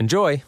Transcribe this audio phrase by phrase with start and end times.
[0.00, 0.42] Enjoy!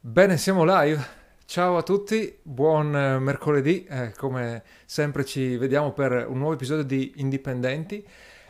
[0.00, 1.06] Bene, siamo live.
[1.44, 3.84] Ciao a tutti, buon eh, mercoledì.
[3.84, 8.02] Eh, come sempre ci vediamo per un nuovo episodio di Indipendenti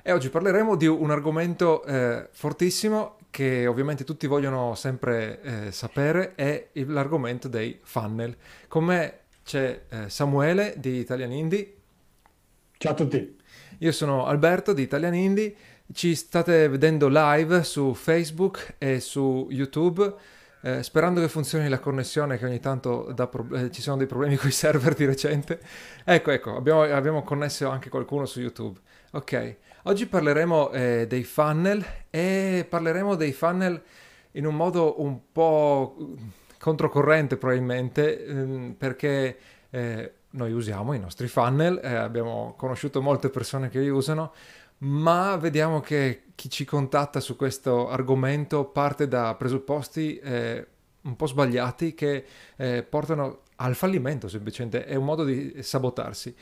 [0.02, 6.36] e oggi parleremo di un argomento eh, fortissimo che ovviamente tutti vogliono sempre eh, sapere,
[6.36, 8.36] è l'argomento dei funnel.
[8.68, 11.74] Con me c'è eh, Samuele di Italian Indie.
[12.78, 13.36] Ciao a tutti.
[13.78, 15.56] Io sono Alberto di Italian Indie.
[15.90, 20.14] Ci state vedendo live su Facebook e su YouTube.
[20.64, 24.36] Eh, sperando che funzioni la connessione, che ogni tanto pro- eh, ci sono dei problemi
[24.38, 25.60] con i server di recente.
[26.04, 28.78] Ecco, ecco, abbiamo, abbiamo, connesso anche qualcuno su YouTube.
[29.12, 33.82] Ok, oggi parleremo eh, dei funnel e parleremo dei funnel
[34.32, 35.96] in un modo un po'
[36.58, 39.36] controcorrente probabilmente, ehm, perché
[39.70, 44.32] eh, noi usiamo i nostri funnel, eh, abbiamo conosciuto molte persone che li usano,
[44.82, 50.66] ma vediamo che chi ci contatta su questo argomento parte da presupposti eh,
[51.02, 52.24] un po' sbagliati che
[52.56, 56.34] eh, portano al fallimento semplicemente, è un modo di sabotarsi.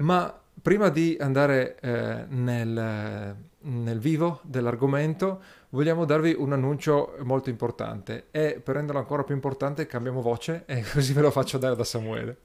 [0.00, 8.26] Ma prima di andare eh, nel, nel, vivo dell'argomento, vogliamo darvi un annuncio molto importante
[8.32, 11.84] e per renderlo ancora più importante cambiamo voce e così ve lo faccio dare da
[11.84, 12.36] Samuele.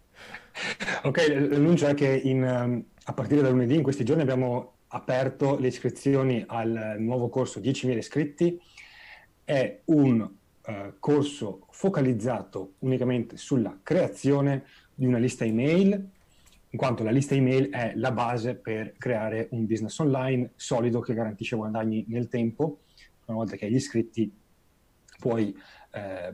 [1.04, 5.68] Ok, l'annuncio è che in, a partire da lunedì in questi giorni abbiamo aperto le
[5.68, 8.60] iscrizioni al nuovo corso 10.000 iscritti.
[9.44, 16.10] È un uh, corso focalizzato unicamente sulla creazione di una lista email,
[16.72, 21.14] in quanto la lista email è la base per creare un business online solido che
[21.14, 22.82] garantisce guadagni nel tempo.
[23.26, 24.32] Una volta che hai gli iscritti
[25.18, 25.56] puoi
[25.92, 26.34] eh,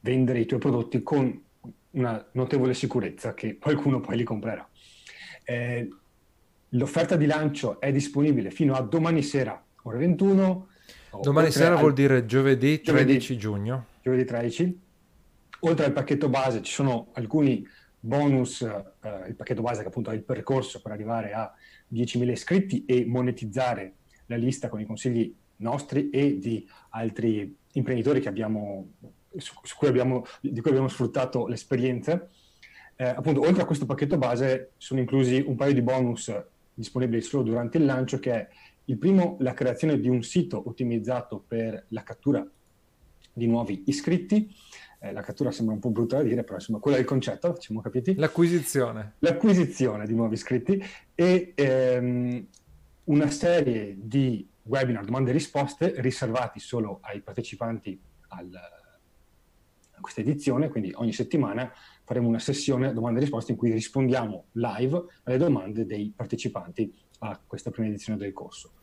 [0.00, 1.42] vendere i tuoi prodotti con
[1.90, 4.66] una notevole sicurezza che qualcuno poi li comprerà.
[5.44, 5.88] Eh,
[6.76, 10.68] L'offerta di lancio è disponibile fino a domani sera, ore 21.
[11.22, 11.80] Domani sera al...
[11.80, 13.86] vuol dire giovedì 13 giovedì, giugno.
[14.02, 14.80] Giovedì 13.
[15.60, 17.66] Oltre al pacchetto base ci sono alcuni
[17.98, 21.50] bonus, eh, il pacchetto base che appunto ha il percorso per arrivare a
[21.92, 23.94] 10.000 iscritti e monetizzare
[24.26, 28.92] la lista con i consigli nostri e di altri imprenditori abbiamo,
[29.38, 32.28] su, su cui abbiamo, di cui abbiamo sfruttato l'esperienza.
[32.96, 36.30] Eh, appunto, oltre a questo pacchetto base sono inclusi un paio di bonus
[36.76, 38.48] disponibili solo durante il lancio, che è
[38.84, 42.46] il primo, la creazione di un sito ottimizzato per la cattura
[43.32, 44.54] di nuovi iscritti.
[45.00, 47.54] Eh, la cattura sembra un po' brutta da dire, però insomma quello è il concetto,
[47.54, 48.14] ci siamo capiti.
[48.14, 49.14] L'acquisizione.
[49.20, 50.82] L'acquisizione di nuovi iscritti
[51.14, 52.46] e ehm,
[53.04, 57.98] una serie di webinar, domande e risposte riservati solo ai partecipanti
[58.28, 61.70] al, a questa edizione, quindi ogni settimana
[62.06, 67.38] faremo una sessione domande e risposte in cui rispondiamo live alle domande dei partecipanti a
[67.44, 68.74] questa prima edizione del corso.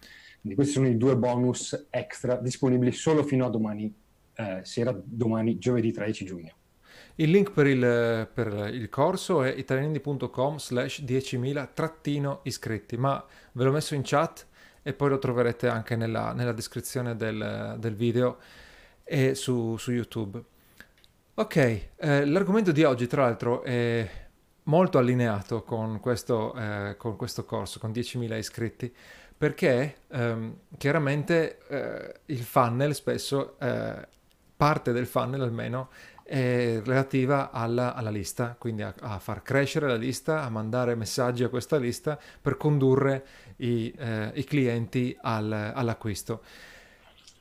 [0.42, 3.92] Quindi questi sono i due bonus extra disponibili solo fino a domani
[4.36, 6.54] eh, sera, domani giovedì 13 giugno.
[7.16, 13.24] Il link per il, per il corso è italianindi.com slash 10.000 trattino iscritti, ma
[13.54, 14.48] ve l'ho messo in chat
[14.82, 18.38] e poi lo troverete anche nella, nella descrizione del, del, video
[19.04, 20.44] e su, su YouTube.
[21.36, 24.08] Ok, eh, l'argomento di oggi tra l'altro è
[24.66, 28.94] molto allineato con questo, eh, con questo corso, con 10.000 iscritti,
[29.36, 34.08] perché ehm, chiaramente eh, il funnel spesso, eh,
[34.56, 35.90] parte del funnel almeno,
[36.22, 41.44] è relativa alla, alla lista, quindi a, a, far crescere la lista, a mandare messaggi
[41.44, 43.26] a questa lista per condurre
[43.56, 46.44] i, eh, i clienti al, all'acquisto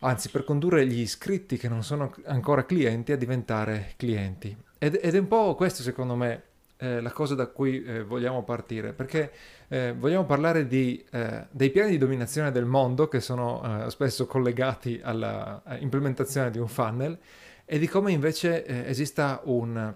[0.02, 4.56] anzi per condurre gli iscritti che non sono ancora clienti a diventare clienti.
[4.78, 6.42] Ed, ed è un po' questo secondo me
[6.76, 9.32] eh, la cosa da cui eh, vogliamo partire, perché
[9.68, 14.26] eh, vogliamo parlare di, eh, dei piani di dominazione del mondo che sono eh, spesso
[14.26, 17.16] collegati alla implementazione di un funnel
[17.64, 19.94] e di come invece eh, esista un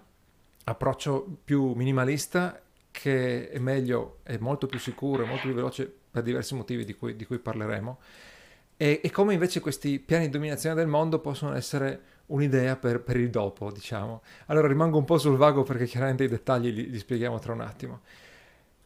[0.65, 2.61] approccio più minimalista
[2.91, 6.95] che è meglio, è molto più sicuro, è molto più veloce per diversi motivi di
[6.95, 7.99] cui, di cui parleremo,
[8.77, 13.17] e, e, come invece questi piani di dominazione del mondo possono essere un'idea per, per,
[13.17, 14.23] il dopo, diciamo.
[14.47, 17.61] Allora rimango un po' sul vago perché chiaramente i dettagli li, li spieghiamo tra un
[17.61, 18.01] attimo.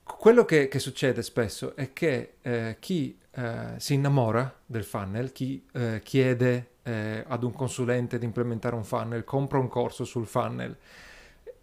[0.04, 5.64] Quello che, che succede spesso è che eh, chi eh, si innamora del funnel, chi
[5.72, 10.76] eh, chiede eh, ad un consulente di implementare un funnel, compra un corso sul funnel,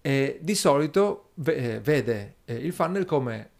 [0.01, 3.51] e di solito v- vede eh, il funnel come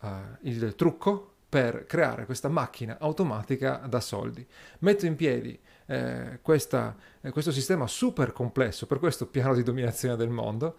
[0.42, 4.46] il trucco per creare questa macchina automatica da soldi.
[4.80, 10.16] Metto in piedi eh, questa, eh, questo sistema super complesso, per questo piano di dominazione
[10.16, 10.78] del mondo,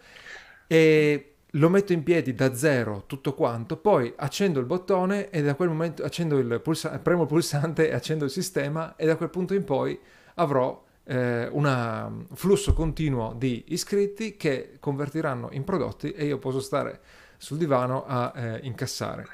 [0.66, 5.54] e lo metto in piedi da zero tutto quanto, poi accendo il bottone e da
[5.54, 9.54] quel momento il pulsa- premo il pulsante e accendo il sistema e da quel punto
[9.54, 9.98] in poi
[10.34, 17.00] avrò eh, un flusso continuo di iscritti che convertiranno in prodotti e io posso stare
[17.38, 19.26] sul divano a eh, incassare.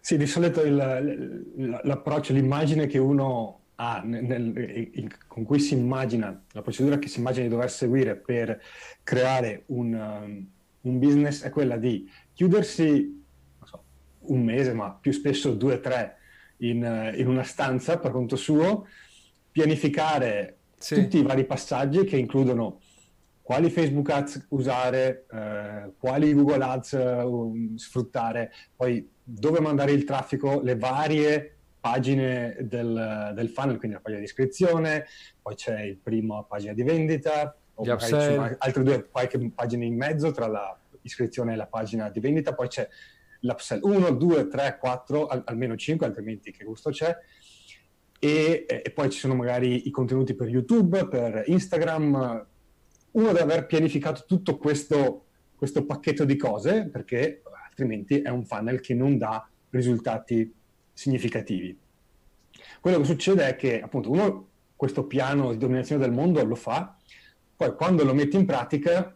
[0.00, 6.44] Sì, di solito il, l'approccio, l'immagine che uno ha, nel, nel, con cui si immagina,
[6.52, 8.60] la procedura che si immagina di dover seguire per
[9.02, 10.46] creare un, um,
[10.80, 13.24] un business è quella di chiudersi
[13.62, 13.84] so,
[14.20, 16.16] un mese, ma più spesso due o tre
[16.58, 18.86] in, in una stanza per conto suo,
[19.50, 20.94] pianificare sì.
[20.94, 22.80] tutti i vari passaggi che includono
[23.48, 30.60] quali Facebook Ads usare, eh, quali Google Ads uh, sfruttare, poi dove mandare il traffico,
[30.60, 35.06] le varie pagine del, del, funnel, quindi la pagina di iscrizione,
[35.40, 37.84] poi c'è il primo pagina di vendita, o
[38.58, 42.86] altre due qualche pagine in mezzo tra l'iscrizione e la pagina di vendita, poi c'è
[43.40, 43.80] l'upsell.
[43.80, 47.16] 1, 2, 3, 4, al, almeno 5, altrimenti che gusto c'è,
[48.18, 52.46] e, e, poi ci sono magari i contenuti per YouTube, per Instagram.
[53.12, 58.80] Uno deve aver pianificato tutto questo, questo pacchetto di cose perché altrimenti è un funnel
[58.80, 60.52] che non dà risultati
[60.92, 61.76] significativi.
[62.80, 66.96] Quello che succede è che appunto uno questo piano di dominazione del mondo lo fa,
[67.56, 69.12] poi quando lo mette in pratica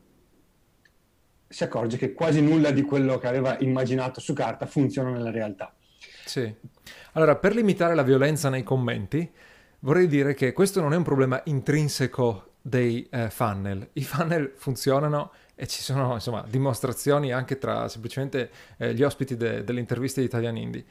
[1.48, 5.74] si accorge che quasi nulla di quello che aveva immaginato su carta funziona nella realtà.
[6.24, 6.52] Sì.
[7.12, 9.30] Allora, per limitare la violenza nei commenti,
[9.80, 13.90] vorrei dire che questo non è un problema intrinseco dei eh, funnel.
[13.94, 19.64] I funnel funzionano e ci sono insomma dimostrazioni anche tra semplicemente eh, gli ospiti de-
[19.64, 20.84] delle interviste di Italian Indie.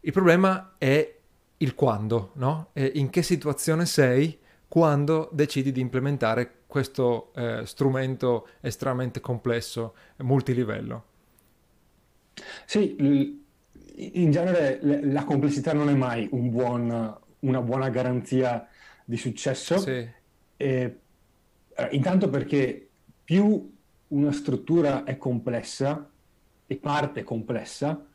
[0.00, 1.14] Il problema è
[1.58, 2.68] il quando, no?
[2.74, 11.04] E in che situazione sei quando decidi di implementare questo eh, strumento estremamente complesso, multilivello.
[12.66, 12.96] Sì,
[13.96, 18.68] in genere la complessità non è mai un buon, una buona garanzia
[19.04, 19.78] di successo.
[19.78, 20.06] Sì.
[20.58, 20.98] E,
[21.76, 22.88] eh, intanto perché
[23.24, 23.74] più
[24.08, 26.10] una struttura è complessa
[26.66, 28.06] e parte complessa,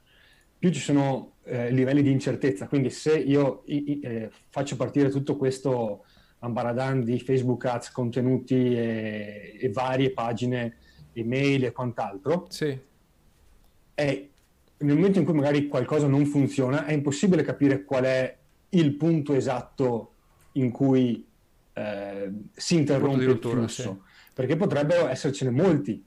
[0.57, 2.67] più ci sono eh, livelli di incertezza.
[2.67, 6.05] Quindi se io i, eh, faccio partire tutto questo
[6.39, 10.77] ambaradan di Facebook Ads, contenuti e, e varie pagine,
[11.13, 12.77] email e quant'altro, sì.
[13.93, 14.29] è
[14.77, 18.37] nel momento in cui magari qualcosa non funziona, è impossibile capire qual è
[18.69, 20.13] il punto esatto
[20.53, 21.27] in cui
[21.73, 24.31] eh, si interrompe il flusso, sì.
[24.33, 26.03] perché potrebbero essercene molti,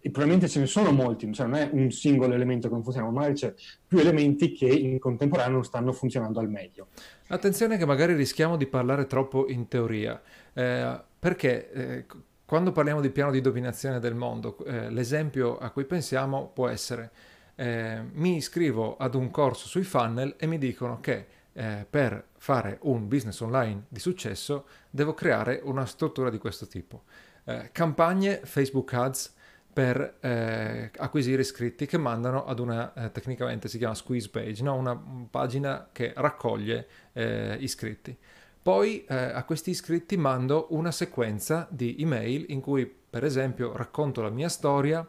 [0.00, 3.08] e probabilmente ce ne sono molti, cioè non è un singolo elemento che non funziona,
[3.08, 3.52] ma magari c'è
[3.86, 6.88] più elementi che in contemporanea non stanno funzionando al meglio.
[7.28, 10.22] Attenzione che magari rischiamo di parlare troppo in teoria,
[10.52, 12.06] eh, perché eh,
[12.44, 17.10] quando parliamo di piano di dominazione del mondo, eh, l'esempio a cui pensiamo può essere
[17.56, 22.78] eh, mi iscrivo ad un corso sui funnel e mi dicono che eh, per fare
[22.82, 27.04] un business online di successo devo creare una struttura di questo tipo.
[27.44, 29.34] Eh, campagne Facebook Ads
[29.72, 34.74] per eh, acquisire iscritti che mandano ad una, eh, tecnicamente si chiama squeeze page, no?
[34.74, 38.16] una pagina che raccoglie eh, iscritti.
[38.60, 44.20] Poi eh, a questi iscritti mando una sequenza di email in cui per esempio racconto
[44.20, 45.08] la mia storia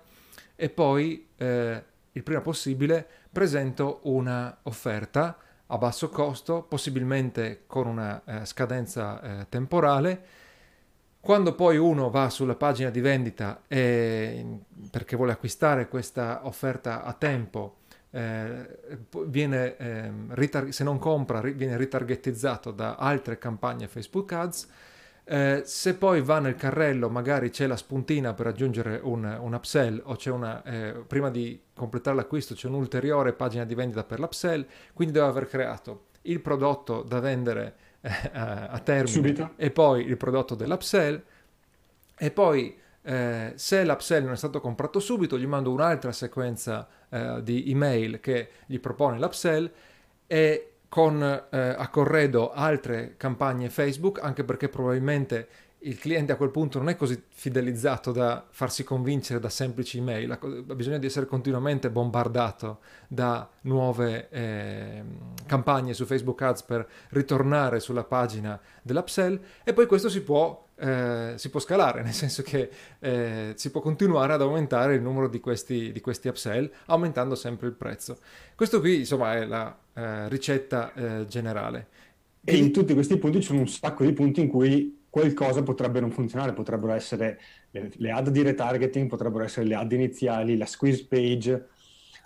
[0.56, 8.45] e poi il prima possibile presento una offerta a basso costo, possibilmente con una eh,
[8.45, 10.25] scadenza eh, temporale.
[11.19, 14.59] Quando poi uno va sulla pagina di vendita e,
[14.89, 17.79] perché vuole acquistare questa offerta a tempo,
[18.12, 24.67] eh, viene, ehm, ritar- se non compra, viene ritargetizzato da altre campagne Facebook Ads
[25.29, 30.01] eh, se poi va nel carrello, magari c'è la spuntina per aggiungere un, un upsell
[30.05, 34.65] o c'è una, eh, prima di completare l'acquisto c'è un'ulteriore pagina di vendita per l'upsell,
[34.93, 39.51] quindi deve aver creato il prodotto da vendere eh, a termine Subito.
[39.57, 41.22] e poi il prodotto dell'upsell
[42.17, 47.41] e poi eh, se l'upsell non è stato comprato subito, gli mando un'altra sequenza eh,
[47.43, 49.69] di email che gli propone l'upsell
[50.25, 55.48] e con eh, a corredo altre campagne Facebook, anche perché probabilmente
[55.82, 60.32] il cliente a quel punto non è così fidelizzato da farsi convincere da semplici email,
[60.32, 65.03] ha bisogno di essere continuamente bombardato da nuove eh,
[65.46, 71.34] campagne su Facebook Ads per ritornare sulla pagina dell'upsell e poi questo si può, eh,
[71.36, 72.69] si può scalare, nel senso che
[73.00, 77.67] eh, si può continuare ad aumentare il numero di questi, di questi upsell aumentando sempre
[77.67, 78.17] il prezzo.
[78.55, 81.88] Questo qui insomma è la eh, ricetta eh, generale.
[82.43, 86.00] E in tutti questi punti ci sono un sacco di punti in cui qualcosa potrebbe
[86.00, 87.39] non funzionare, potrebbero essere
[87.72, 91.67] le, le, ad di retargeting, potrebbero essere le ad iniziali, la squeeze page,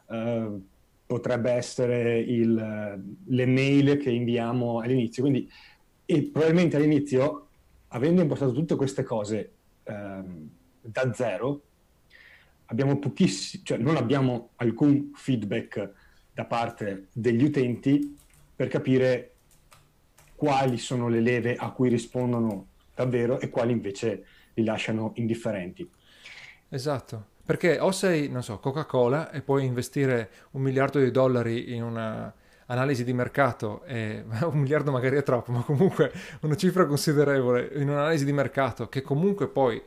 [0.07, 0.61] uh,
[1.05, 5.23] potrebbe essere il, le mail che inviamo all'inizio.
[5.23, 5.49] Quindi,
[6.31, 7.47] probabilmente all'inizio,
[7.93, 9.51] avendo impostato tutte queste cose
[9.83, 10.49] uh,
[10.81, 11.61] da zero,
[12.65, 12.99] abbiamo
[13.63, 15.91] cioè non abbiamo alcun feedback
[16.33, 18.17] da parte degli utenti
[18.55, 19.33] per capire
[20.35, 25.89] quali sono le leve a cui rispondono davvero e quali invece li lasciano indifferenti.
[26.69, 31.83] Esatto, perché o sei, non so, Coca-Cola e puoi investire un miliardo di dollari in
[31.83, 32.33] una
[32.71, 36.11] analisi di mercato, e, un miliardo magari è troppo, ma comunque
[36.41, 39.81] una cifra considerevole in un'analisi di mercato che comunque poi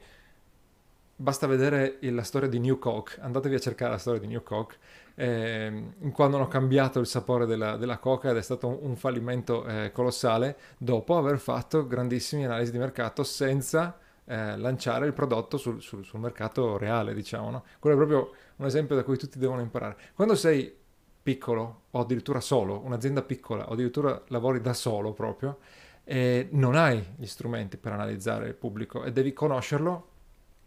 [1.17, 4.77] basta vedere la storia di New Coke, andatevi a cercare la storia di New Coke,
[5.15, 9.65] eh, quando hanno cambiato il sapore della, della coca ed è stato un, un fallimento
[9.65, 15.81] eh, colossale dopo aver fatto grandissime analisi di mercato senza eh, lanciare il prodotto sul,
[15.81, 17.51] sul, sul mercato reale, diciamo.
[17.51, 17.65] No?
[17.79, 19.97] Quello è proprio un esempio da cui tutti devono imparare.
[20.15, 20.83] Quando sei
[21.25, 25.59] piccolo o addirittura solo, un'azienda piccola o addirittura lavori da solo proprio,
[26.05, 30.09] eh, non hai gli strumenti per analizzare il pubblico e devi conoscerlo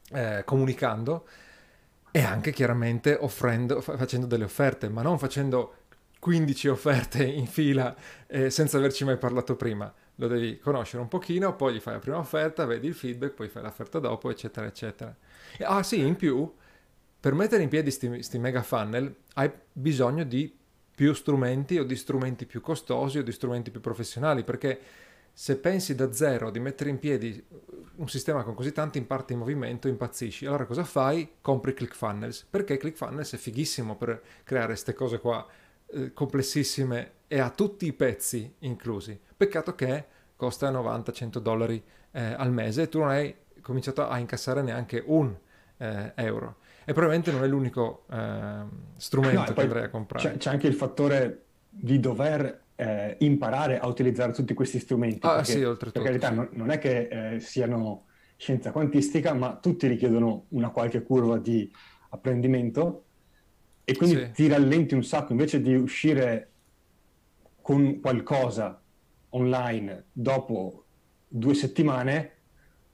[0.10, 1.28] eh, comunicando
[2.12, 5.76] e anche chiaramente offrendo, facendo delle offerte, ma non facendo
[6.20, 7.96] 15 offerte in fila
[8.26, 9.94] eh, senza averci mai parlato prima.
[10.16, 13.50] Lo devi conoscere un pochino, poi gli fai la prima offerta, vedi il feedback, poi
[13.50, 15.16] fai l'offerta dopo, eccetera, eccetera.
[15.60, 16.52] Ah sì, in più,
[17.28, 20.58] per mettere in piedi questi mega funnel hai bisogno di
[20.96, 24.80] più strumenti o di strumenti più costosi o di strumenti più professionali, perché
[25.34, 27.46] se pensi da zero di mettere in piedi
[27.96, 30.46] un sistema con così tanti in parte in movimento, impazzisci.
[30.46, 31.34] Allora cosa fai?
[31.42, 35.46] Compri ClickFunnels, perché ClickFunnels è fighissimo per creare queste cose qua
[35.88, 39.20] eh, complessissime e ha tutti i pezzi inclusi.
[39.36, 40.06] Peccato che
[40.38, 45.36] costa 90-100 dollari eh, al mese e tu non hai cominciato a incassare neanche un
[45.76, 46.60] eh, euro.
[46.90, 50.30] E probabilmente non è l'unico ehm, strumento no, che andrei a comprare.
[50.30, 55.28] C'è, c'è anche il fattore di dover eh, imparare a utilizzare tutti questi strumenti.
[55.28, 56.02] Ah, perché, sì, oltretutto.
[56.02, 56.36] Per carità, sì.
[56.36, 58.06] non, non, è che eh, siano
[58.38, 61.70] scienza quantistica, ma tutti richiedono una qualche curva di
[62.12, 63.04] apprendimento
[63.84, 64.32] e quindi sì.
[64.32, 65.34] ti rallenti un sacco.
[65.34, 66.52] Invece di uscire
[67.62, 68.82] con qualcosa
[69.32, 70.86] online dopo
[71.28, 72.32] due settimane,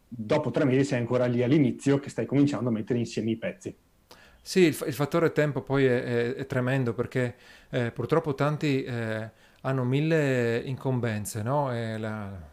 [0.07, 3.81] dopo tre mesi sei ancora lì all'inizio che stai cominciando a mettere insieme i pezzi.
[4.45, 7.35] Sì, il, il fattore tempo poi è, è, è tremendo perché
[7.69, 9.29] eh, purtroppo tanti eh,
[9.61, 11.67] hanno mille incombenze, no?
[11.97, 11.97] la,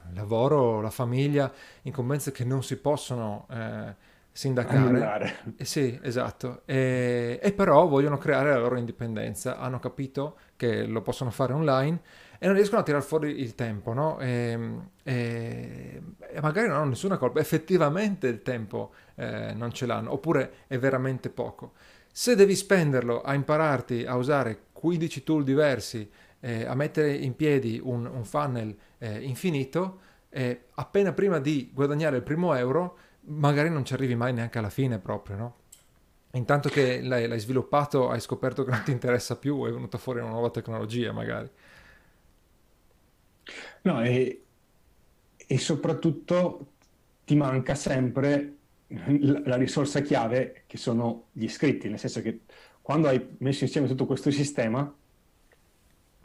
[0.09, 3.95] il lavoro, la famiglia, incombenze che non si possono eh,
[4.33, 5.37] sindacare.
[5.57, 6.63] Eh, sì, esatto.
[6.65, 12.01] E, e, però vogliono creare la loro indipendenza, hanno capito che lo possono fare online
[12.39, 14.19] e non riescono a tirare fuori il tempo, no?
[14.19, 14.59] E,
[15.03, 20.53] e, e magari non hanno nessuna colpa, effettivamente il tempo eh, non ce l'hanno, oppure
[20.67, 21.73] è veramente poco.
[22.11, 26.11] Se devi spenderlo a impararti a usare 15 tool diversi,
[26.41, 32.17] eh, a mettere in piedi un, un funnel eh, infinito, eh, appena prima di guadagnare
[32.17, 35.57] il primo euro, magari non ci arrivi mai neanche alla fine proprio, no?
[36.33, 40.21] Intanto che l'hai, l'hai sviluppato, hai scoperto che non ti interessa più, è venuta fuori
[40.21, 41.51] una nuova tecnologia magari.
[43.83, 44.45] No, e,
[45.37, 46.73] e soprattutto
[47.25, 52.41] ti manca sempre la risorsa chiave che sono gli iscritti, nel senso che
[52.83, 54.93] quando hai messo insieme tutto questo sistema,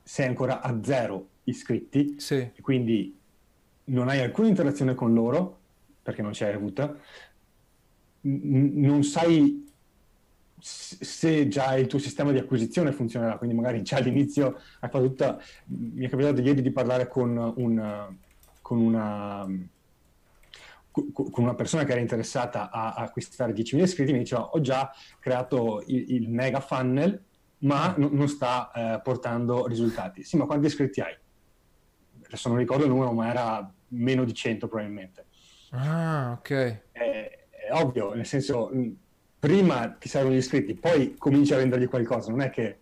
[0.04, 2.52] sei ancora a zero iscritti, sì.
[2.62, 3.18] quindi
[3.86, 5.60] non hai alcuna interazione con loro,
[6.06, 6.96] perché non l'hai avuta,
[8.22, 9.74] non sai
[10.60, 15.42] se già il tuo sistema di acquisizione funzionerà, quindi magari già all'inizio hai fatto tutta...
[15.66, 18.16] Mi è capitato ieri di parlare con, un,
[18.62, 19.48] con, una,
[20.92, 25.84] con una persona che era interessata a acquistare 10.000 iscritti, mi diceva ho già creato
[25.88, 27.20] il, il mega funnel
[27.60, 30.24] ma n- non sta eh, portando risultati.
[30.24, 31.18] Sì, ma quanti iscritti hai?
[32.26, 35.26] Adesso non ricordo il numero, ma era meno di 100 probabilmente.
[35.76, 36.50] Ah, ok.
[36.92, 37.40] Eh,
[37.72, 38.72] ovvio, nel senso,
[39.40, 42.78] prima ti servono gli iscritti, poi cominci a vendergli qualcosa, non è che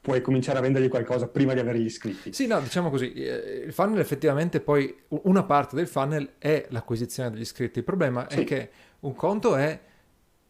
[0.00, 2.32] puoi cominciare a vendergli qualcosa prima di avere gli iscritti.
[2.32, 7.30] Sì, no, diciamo così, eh, il funnel effettivamente poi, una parte del funnel è l'acquisizione
[7.30, 8.40] degli iscritti, il problema sì.
[8.40, 9.78] è che un conto è,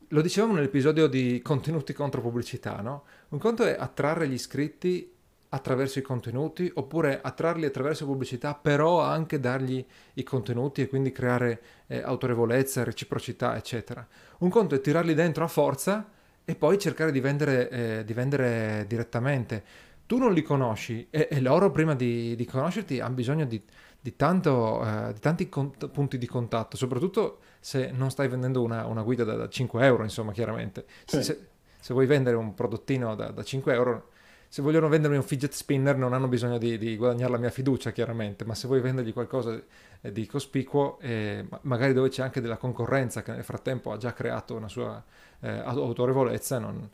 [0.08, 3.04] lo dicevamo nell'episodio di contenuti contro pubblicità, no?
[3.30, 5.12] Un conto è attrarre gli iscritti
[5.50, 11.60] attraverso i contenuti oppure attrarli attraverso pubblicità però anche dargli i contenuti e quindi creare
[11.86, 14.06] eh, autorevolezza, reciprocità eccetera.
[14.38, 16.08] Un conto è tirarli dentro a forza
[16.44, 19.62] e poi cercare di vendere, eh, di vendere direttamente.
[20.06, 23.62] Tu non li conosci e, e loro prima di, di, conoscerti hanno bisogno di,
[24.00, 28.86] di, tanto, eh, di tanti cont- punti di contatto, soprattutto se non stai vendendo una,
[28.86, 30.86] una guida da, da, 5 euro, insomma, chiaramente.
[31.04, 31.22] Sì.
[31.22, 34.08] Se, se, vuoi vendere un prodottino da, da 5 euro
[34.48, 37.90] se vogliono vendermi un fidget spinner non hanno bisogno di, di, guadagnare la mia fiducia
[37.90, 39.60] chiaramente, ma se vuoi vendergli qualcosa
[40.00, 44.54] di cospicuo, eh, magari dove c'è anche della concorrenza che nel frattempo ha già creato
[44.54, 45.02] una sua
[45.40, 46.88] eh, autorevolezza, non,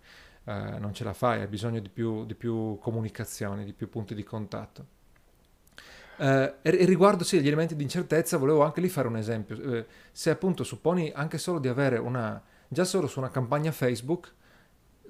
[0.44, 4.16] eh, non, ce la fai, hai bisogno di più, di più comunicazioni, di più punti
[4.16, 4.87] di contatto.
[6.16, 9.61] Eh, riguardo sì, gli elementi di incertezza, volevo anche lì fare un esempio.
[9.61, 14.32] Eh, se appunto supponi anche solo di avere una, già solo su una campagna Facebook,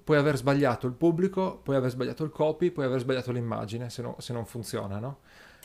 [0.05, 4.03] puoi aver sbagliato il pubblico, puoi aver sbagliato il copy, puoi aver sbagliato l'immagine se,
[4.03, 5.21] no, se non funziona, no?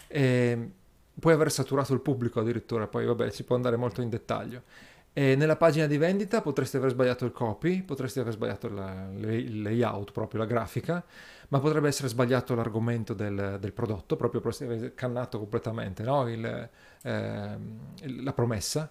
[0.07, 0.71] E
[1.19, 4.63] puoi aver saturato il pubblico addirittura, poi vabbè si può andare molto in dettaglio.
[5.11, 9.61] E nella pagina di vendita potresti aver sbagliato il copy, potresti aver sbagliato la, il
[9.61, 11.03] layout, proprio la grafica,
[11.49, 16.29] ma potrebbe essere sbagliato l'argomento del, del prodotto, proprio potresti aver cannato completamente no?
[16.29, 16.69] il,
[17.01, 17.57] eh,
[18.21, 18.89] la promessa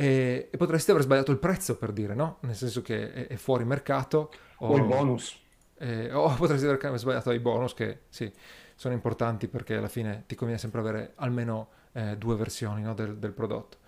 [0.00, 2.38] e, e, potresti aver sbagliato il prezzo per dire, no?
[2.40, 4.30] Nel senso che è, è fuori mercato.
[4.62, 5.38] O, il bonus.
[5.78, 8.30] Eh, o potresti aver sbagliato i bonus che sì,
[8.74, 13.16] sono importanti perché alla fine ti conviene sempre avere almeno eh, due versioni no, del,
[13.18, 13.78] del, prodotto.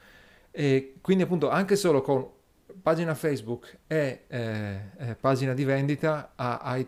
[0.50, 2.28] E quindi appunto anche solo con
[2.82, 6.86] pagina Facebook e eh, pagina di vendita hai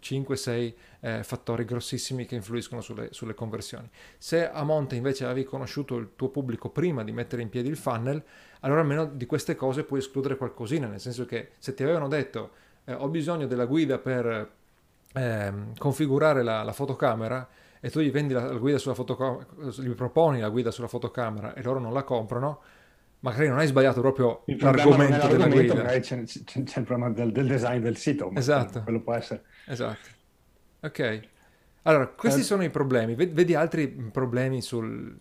[0.00, 3.88] 5-6 eh, fattori grossissimi che influiscono sulle, sulle, conversioni.
[4.16, 7.76] Se a monte invece avevi conosciuto il tuo pubblico prima di mettere in piedi il
[7.76, 8.22] funnel,
[8.60, 12.50] allora almeno di queste cose puoi escludere qualcosina, nel senso che se ti avevano detto
[12.84, 14.50] eh, ho bisogno della guida per
[15.12, 17.48] ehm, configurare la, la fotocamera,
[17.80, 19.46] e tu gli la, la sulla fotocamera,
[19.78, 22.60] gli proponi la guida sulla fotocamera e loro non la comprano,
[23.20, 25.74] magari non hai sbagliato proprio il l'argomento della guida.
[25.74, 28.30] Magari c'è, c'è, c'è, il problema del, del, design del sito.
[28.34, 28.82] Esatto.
[28.82, 29.44] Quello può essere.
[29.66, 30.08] Esatto.
[30.80, 31.28] Ok.
[31.82, 33.14] Allora, questi eh, sono i problemi.
[33.14, 35.18] Vedi altri problemi sul,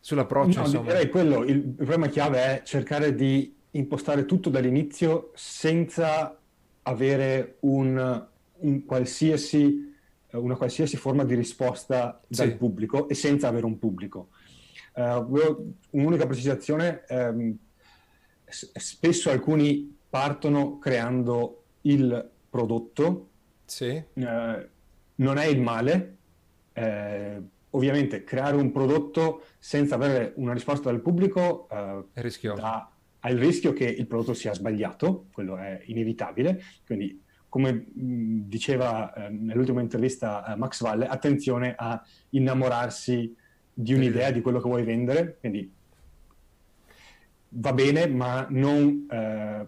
[0.00, 0.60] sull'approccio?
[0.60, 0.86] No, insomma.
[0.86, 1.44] direi quello.
[1.44, 6.38] Il, il problema chiave è cercare di impostare tutto dall'inizio senza
[6.82, 8.26] avere un,
[8.58, 9.90] un qualsiasi
[10.38, 12.56] una qualsiasi forma di risposta dal sì.
[12.56, 14.28] pubblico e senza avere un pubblico.
[14.94, 17.56] Uh, un'unica precisazione, um,
[18.44, 23.30] spesso alcuni partono creando il prodotto,
[23.64, 24.02] sì.
[24.12, 24.22] uh,
[25.14, 26.16] non è il male,
[26.74, 32.60] uh, ovviamente creare un prodotto senza avere una risposta dal pubblico è rischioso.
[32.62, 39.80] ha il rischio che il prodotto sia sbagliato, quello è inevitabile, quindi come diceva nell'ultima
[39.80, 43.34] intervista Max Valle, attenzione a innamorarsi
[43.72, 45.72] di un'idea di quello che vuoi vendere, quindi
[47.48, 49.66] va bene, ma non eh,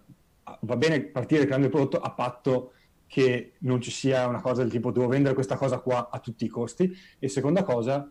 [0.60, 2.72] va bene partire creando il prodotto a patto
[3.06, 6.44] che non ci sia una cosa del tipo devo vendere questa cosa qua a tutti
[6.44, 8.10] i costi e seconda cosa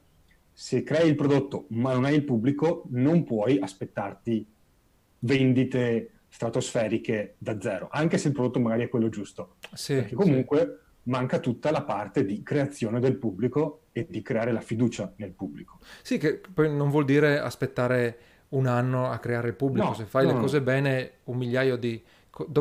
[0.52, 4.48] se crei il prodotto ma non hai il pubblico non puoi aspettarti
[5.20, 9.58] vendite stratosferiche da zero, anche se il prodotto magari è quello giusto.
[9.74, 10.80] Sì, perché comunque.
[11.04, 15.80] Manca tutta la parte di creazione del pubblico e di creare la fiducia nel pubblico.
[16.02, 18.18] Sì, che poi non vuol dire aspettare
[18.50, 20.64] un anno a creare il pubblico, no, se fai no, le cose no.
[20.64, 22.02] bene, un migliaio di...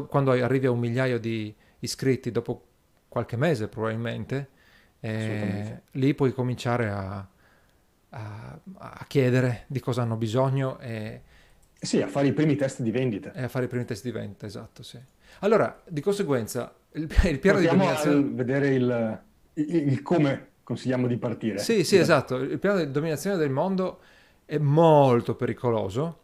[0.09, 2.65] quando arrivi a un migliaio di iscritti dopo
[3.09, 4.49] qualche mese probabilmente,
[5.01, 7.27] eh, lì puoi cominciare a,
[8.11, 11.21] a, a, chiedere di cosa hanno bisogno e
[11.79, 13.33] sì, a fare i primi test di vendita.
[13.33, 14.99] E a fare i primi test di vendita, esatto, sì.
[15.41, 18.23] Allora, di conseguenza, il, il piano di dominazione...
[18.33, 19.23] vedere il,
[19.55, 21.59] il, il, come consigliamo di partire.
[21.59, 22.37] Sì, sì, esatto.
[22.37, 24.01] Il piano di dominazione del mondo
[24.45, 26.21] è molto pericoloso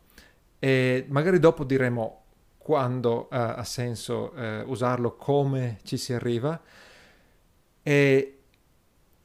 [0.58, 2.24] e magari dopo diremo
[2.58, 6.60] quando uh, ha senso uh, usarlo, come ci si arriva.
[7.82, 8.38] E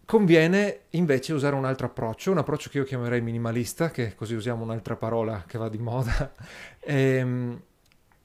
[0.06, 4.62] Conviene invece usare un altro approccio, un approccio che io chiamerei minimalista, che così usiamo
[4.62, 6.34] un'altra parola che va di moda,
[6.82, 7.62] ehm,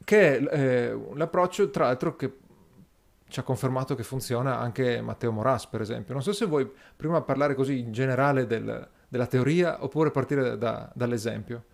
[0.03, 2.33] che è eh, l'approccio tra l'altro che
[3.29, 6.15] ci ha confermato che funziona anche Matteo Moras, per esempio.
[6.15, 10.91] Non so se vuoi prima parlare così in generale del, della teoria oppure partire da,
[10.95, 11.65] dall'esempio.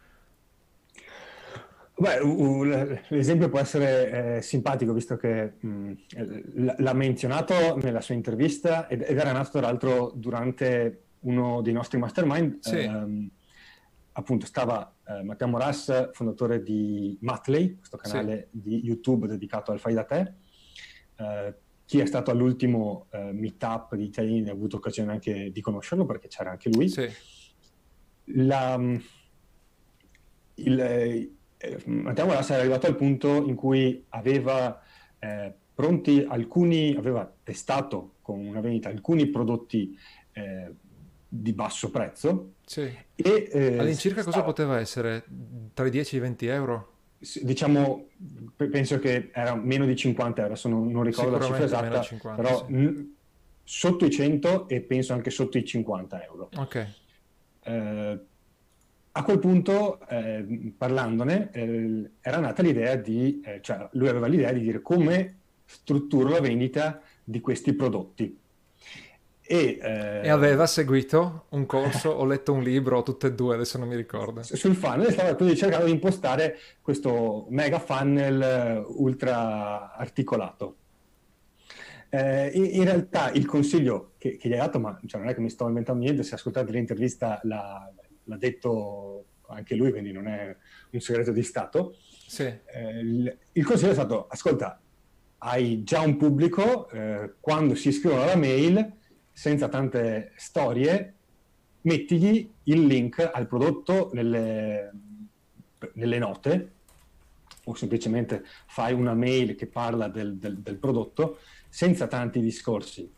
[1.97, 2.19] Beh,
[3.09, 5.93] l'esempio può essere eh, simpatico visto che mh,
[6.79, 11.99] l'ha menzionato nella sua intervista ed, ed, era nato tra l'altro durante uno dei nostri
[11.99, 12.59] mastermind.
[12.61, 12.79] Sì.
[12.79, 13.31] Ehm,
[14.17, 18.61] appunto stava eh, Matteo Moras, fondatore di Matley, questo canale sì.
[18.61, 20.35] di YouTube dedicato al fai da te.
[21.17, 21.55] Eh,
[21.87, 26.29] chi è stato all'ultimo eh, meetup di italiani ha avuto occasione anche di conoscerlo perché
[26.29, 26.89] c'era anche lui.
[26.89, 27.09] Sì.
[28.29, 28.81] La,
[30.55, 34.81] il, eh, Matteo Moras era arrivato al punto in cui aveva
[35.19, 39.97] eh, pronti alcuni, aveva testato con una vendita alcuni prodotti
[40.33, 40.73] eh,
[41.29, 42.55] di basso prezzo.
[42.65, 42.83] Sì.
[43.15, 44.37] E, eh, All'incirca stava...
[44.37, 45.25] cosa poteva essere?
[45.75, 46.93] Tra i 10 e i 20 euro?
[47.43, 48.09] Diciamo,
[48.57, 52.43] penso che era meno di 50 euro, adesso non, non ricordo la cifra esatta, 50,
[52.43, 52.73] però sì.
[52.73, 53.15] n-
[53.63, 56.51] sotto i 100 e penso anche sotto i 50 euro.
[56.57, 56.89] Ok.
[57.63, 58.19] Eh,
[59.17, 64.53] a quel punto, eh, parlandone, eh, era nata l'idea di, eh, cioè lui aveva l'idea
[64.53, 68.39] di dire come strutturo la vendita di questi prodotti.
[69.47, 73.77] E, eh, e, aveva seguito un corso, ho letto un libro, tutte e due, adesso
[73.77, 74.43] non mi ricordo.
[74.43, 80.77] Sul funnel stava quindi cercando di impostare questo mega funnel eh, ultra articolato.
[82.09, 85.41] Eh, in, realtà il consiglio che, che, gli hai dato, ma cioè, non è che
[85.41, 87.93] mi sto inventando niente, se ascoltate l'intervista l'ha,
[88.25, 90.57] l'ha detto anche lui, quindi non è
[90.91, 91.97] un segreto di Stato.
[92.27, 92.45] Sì.
[92.45, 94.81] Eh, il, il, consiglio è stato, ascolta,
[95.39, 99.03] hai già un pubblico, eh, quando si iscrivono alla mail
[99.35, 101.15] senza tante storie,
[101.83, 104.93] mettigli il link al prodotto nelle,
[105.95, 106.73] nelle note
[107.65, 113.11] o semplicemente fai una mail che parla del, del, del, prodotto senza tanti discorsi.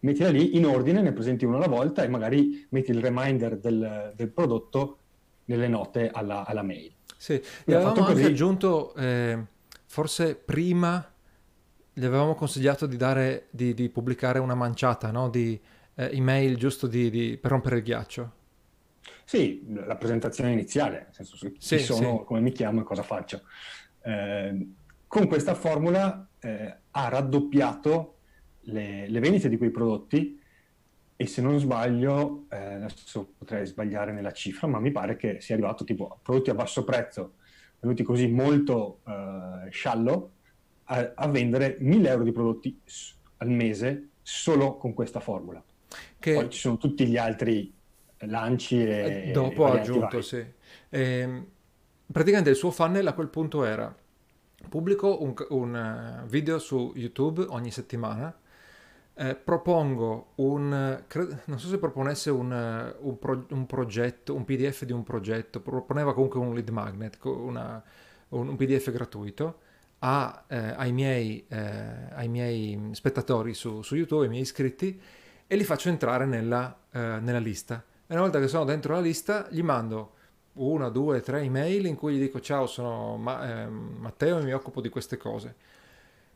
[0.00, 4.12] Mettila lì in ordine, ne presenti uno alla volta e magari metti il reminder del,
[4.14, 4.98] del prodotto
[5.46, 6.92] nelle note alla, alla mail.
[7.16, 8.24] Sì, gli avevamo anche così...
[8.24, 9.42] aggiunto, eh,
[9.86, 11.12] forse prima
[11.98, 15.30] gli avevamo consigliato di, dare, di, di pubblicare una manciata no?
[15.30, 15.58] di
[15.94, 18.32] eh, email giusto di, per rompere il ghiaccio.
[19.24, 22.24] Sì, la presentazione iniziale, nel senso chi sì, sono, sì.
[22.26, 23.44] come mi chiamo e cosa faccio.
[24.02, 24.68] Eh,
[25.06, 28.18] con questa formula eh, ha raddoppiato
[28.64, 30.38] le, le, vendite di quei prodotti
[31.16, 35.54] e se non sbaglio, eh, adesso potrei sbagliare nella cifra, ma mi pare che sia
[35.54, 37.36] arrivato tipo a prodotti a basso prezzo,
[37.80, 40.32] venuti così molto eh, sciallo,
[40.86, 42.80] a, a vendere 1000 euro di prodotti
[43.38, 45.62] al mese solo con questa formula.
[46.18, 46.34] Che...
[46.34, 47.72] Poi ci sono tutti gli altri
[48.20, 49.28] lanci e...
[49.28, 50.38] Eh, dopo ha aggiunto, sì.
[50.38, 51.46] E, ehm,
[52.10, 53.94] praticamente il suo funnel a quel punto era
[54.68, 58.34] pubblico un, un eh, video su YouTube ogni settimana,
[59.14, 64.84] eh, propongo un, cre- non so se proponesse un, un, pro- un, progetto, un PDF
[64.84, 67.82] di un progetto, proponeva comunque un lead magnet, una,
[68.30, 69.60] un, PDF gratuito,
[70.00, 75.00] a, eh, ai, miei, eh, ai, miei, spettatori su, su, YouTube, ai miei iscritti,
[75.46, 77.82] e li faccio entrare nella, eh, nella, lista.
[78.06, 80.12] E una volta che sono dentro la lista, gli mando
[80.54, 84.52] una, due, tre email in cui gli dico ciao, sono Ma- eh, Matteo e mi
[84.52, 85.54] occupo di queste cose.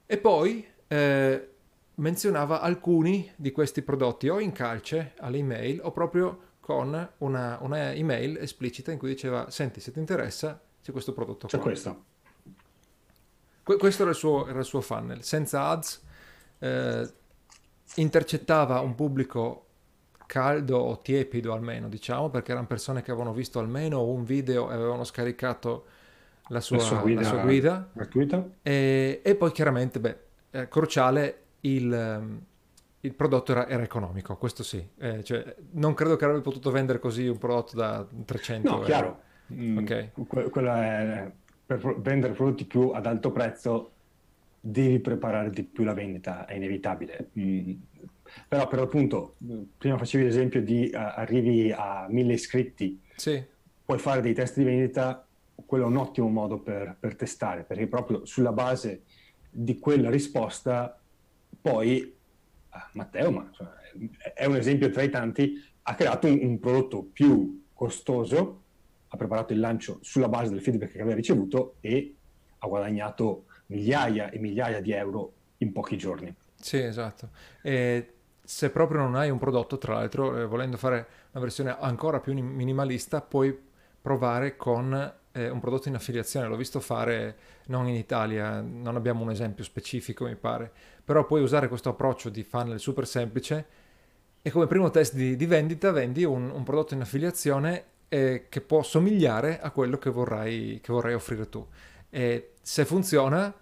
[0.06, 1.48] E poi eh,
[1.96, 8.38] menzionava alcuni di questi prodotti o in calce all'email o proprio con una, una email
[8.38, 11.66] esplicita in cui diceva senti se ti interessa c'è questo prodotto c'è qua.
[11.66, 12.04] questo
[13.76, 16.02] questo era il, suo, era il, suo, funnel, senza ads,
[16.58, 17.08] eh,
[17.96, 19.66] intercettava un pubblico
[20.26, 24.74] caldo o tiepido almeno, diciamo, perché erano persone che avevano visto almeno un video e
[24.74, 25.86] avevano scaricato
[26.48, 27.88] la sua, la sua guida, la sua guida.
[27.92, 28.48] gratuita.
[28.62, 30.16] E, e, poi chiaramente, beh,
[30.50, 32.40] eh, cruciale, il, ehm,
[33.00, 34.86] il prodotto era, era, economico, questo sì.
[34.98, 38.86] Eh, cioè, non credo che avrebbe potuto vendere così un prodotto da 300 no, euro.
[38.86, 39.20] chiaro.
[39.52, 40.10] Mm, ok.
[40.28, 41.32] Que- quello è
[41.76, 43.92] per vendere prodotti più ad alto prezzo
[44.58, 47.30] devi preparare di più la vendita, è inevitabile.
[47.38, 47.72] Mm.
[48.48, 49.36] Però per appunto,
[49.78, 53.40] prima facevi l'esempio di uh, arrivi a mille iscritti, sì.
[53.84, 55.24] puoi fare dei test di vendita,
[55.64, 59.02] quello è un ottimo modo per, per testare, perché proprio sulla base
[59.48, 61.00] di quella risposta
[61.60, 62.16] poi
[62.72, 63.68] uh, Matteo, ma cioè,
[64.34, 68.62] è un esempio tra i tanti, ha creato un, un prodotto più costoso
[69.12, 72.14] ha preparato il lancio sulla base del feedback che aveva ricevuto e
[72.58, 76.32] ha guadagnato migliaia e migliaia di euro in pochi giorni.
[76.54, 77.30] Sì, esatto.
[77.62, 82.20] E se proprio non hai un prodotto, tra l'altro, eh, volendo fare una versione ancora
[82.20, 83.56] più minimalista, puoi
[84.00, 86.46] provare con eh, un prodotto in affiliazione.
[86.46, 90.70] L'ho visto fare non in Italia, non abbiamo un esempio specifico, mi pare,
[91.04, 93.66] però puoi usare questo approccio di funnel super semplice
[94.42, 98.60] e come primo test di, di vendita vendi un, un prodotto in affiliazione eh, che
[98.60, 101.64] può somigliare a quello che vorrai, che vorrai offrire tu.
[102.10, 103.54] E se funziona,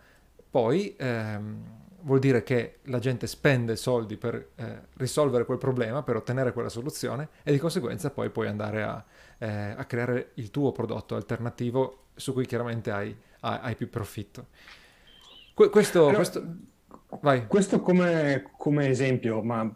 [0.51, 1.65] poi ehm,
[2.01, 6.71] vuol dire che la gente spende soldi per eh, risolvere quel problema, per ottenere quella
[6.71, 9.05] soluzione e di conseguenza poi puoi andare a,
[9.37, 14.47] eh, a creare il tuo prodotto alternativo su cui chiaramente hai, hai più profitto.
[15.53, 17.47] Que- questo, allora, questo...
[17.47, 19.71] questo come, come, esempio, ma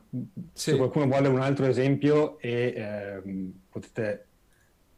[0.54, 0.70] sì.
[0.70, 3.22] se qualcuno vuole un altro esempio e eh,
[3.68, 4.26] potete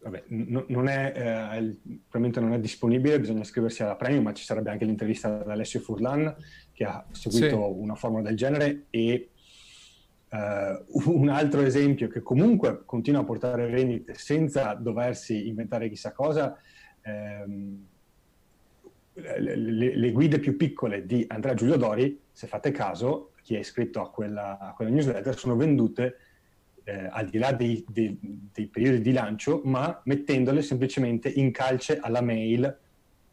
[0.05, 4.45] vabbè, n- non è, eh, probabilmente non è disponibile, bisogna iscriversi alla premium, ma ci
[4.45, 6.35] sarebbe anche l'intervista ad Alessio Furlan
[6.73, 7.81] che ha seguito sì.
[7.81, 9.31] una formula del genere e
[10.29, 16.57] uh, un altro esempio che comunque continua a portare vendite senza doversi inventare chissà cosa,
[17.01, 17.87] ehm,
[19.14, 23.61] le, le, le, guide più piccole di Andrea Giulio Dori, se fate caso, chi è
[23.61, 26.17] iscritto a quella, a quella newsletter, sono vendute
[26.85, 31.99] eh, al di là dei, dei, dei, periodi di lancio, ma mettendole semplicemente in calce
[31.99, 32.79] alla mail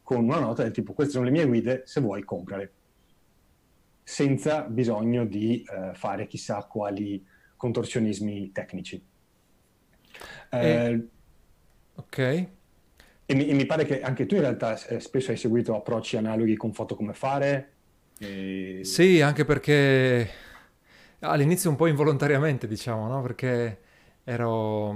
[0.02, 2.72] con una nota del tipo queste sono le mie guide, se vuoi comprale,
[4.02, 7.24] senza bisogno di eh, fare chissà quali
[7.56, 9.02] contorsionismi tecnici.
[10.50, 11.06] Eh,
[11.94, 12.18] ok.
[12.18, 16.16] E mi, e mi, pare che anche tu in realtà eh, spesso hai seguito approcci
[16.16, 17.70] analoghi con foto come fare.
[18.18, 18.80] E...
[18.82, 20.28] Sì, anche perché
[21.22, 23.22] All'inizio un po' involontariamente, diciamo, no?
[23.22, 23.80] Perché
[24.24, 24.94] ero...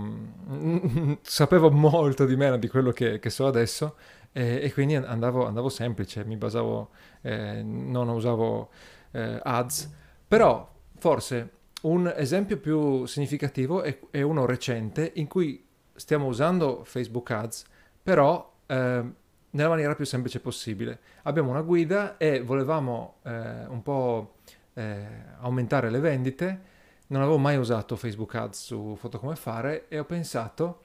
[1.23, 3.97] sapevo molto di meno di quello che, che so adesso
[4.33, 6.91] e, e quindi andavo, andavo, semplice, mi basavo,
[7.23, 8.69] eh, non usavo
[9.13, 9.91] eh, ads,
[10.29, 11.51] però forse
[11.83, 17.65] un esempio più significativo è, è, uno recente in cui stiamo usando Facebook Ads,
[18.03, 19.05] però eh,
[19.49, 20.99] nella maniera più semplice possibile.
[21.23, 24.35] Abbiamo una guida e volevamo eh, un po'
[24.77, 25.07] eh,
[25.41, 26.61] aumentare le vendite.
[27.09, 30.85] Non avevo mai usato Facebook Ads su Foto Come Fare e ho pensato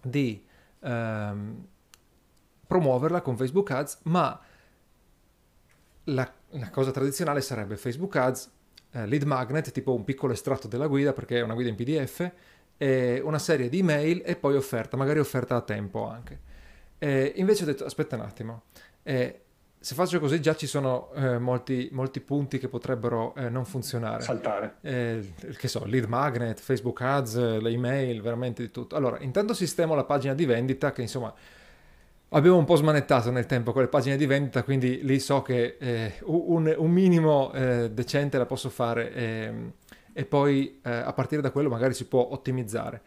[0.00, 0.44] di
[0.80, 1.66] ehm,
[2.66, 4.40] promuoverla con Facebook Ads, ma
[6.04, 8.50] la, la, cosa tradizionale sarebbe Facebook Ads,
[8.92, 12.30] eh, lead magnet, tipo un piccolo estratto della guida, perché è una guida in PDF,
[12.76, 16.46] e una serie di email e poi offerta, magari offerta a tempo anche.
[16.98, 18.62] E invece ho detto, aspetta un attimo,
[19.02, 19.42] eh,
[19.80, 24.22] se faccio così già ci sono eh, molti, molti, punti che potrebbero eh, non funzionare.
[24.22, 24.76] Saltare.
[24.80, 28.96] Eh, che so, lead magnet, Facebook ads, le email, veramente di tutto.
[28.96, 31.32] Allora, intanto sistemo la pagina di vendita che insomma
[32.30, 35.76] abbiamo un po' smanettato nel tempo con le pagine di vendita, quindi lì so che
[35.78, 39.72] eh, un, un, minimo eh, decente la posso fare ehm,
[40.12, 43.00] e poi eh, a partire da quello magari si può ottimizzare.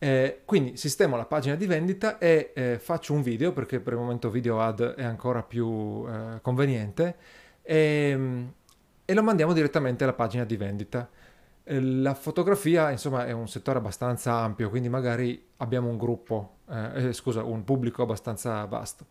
[0.00, 3.98] Eh, quindi sistemo la pagina di vendita e eh, faccio un video perché per il
[3.98, 7.16] momento video ad è ancora più eh, conveniente
[7.62, 8.52] e, ehm,
[9.04, 11.08] e, lo mandiamo direttamente alla pagina di vendita.
[11.64, 17.08] Eh, la fotografia insomma è un settore abbastanza ampio quindi magari abbiamo un gruppo, eh,
[17.08, 19.06] eh, scusa, un pubblico abbastanza vasto.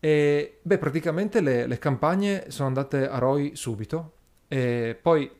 [0.00, 4.12] E beh, praticamente le, le campagne sono andate a ROI subito
[4.48, 5.30] e poi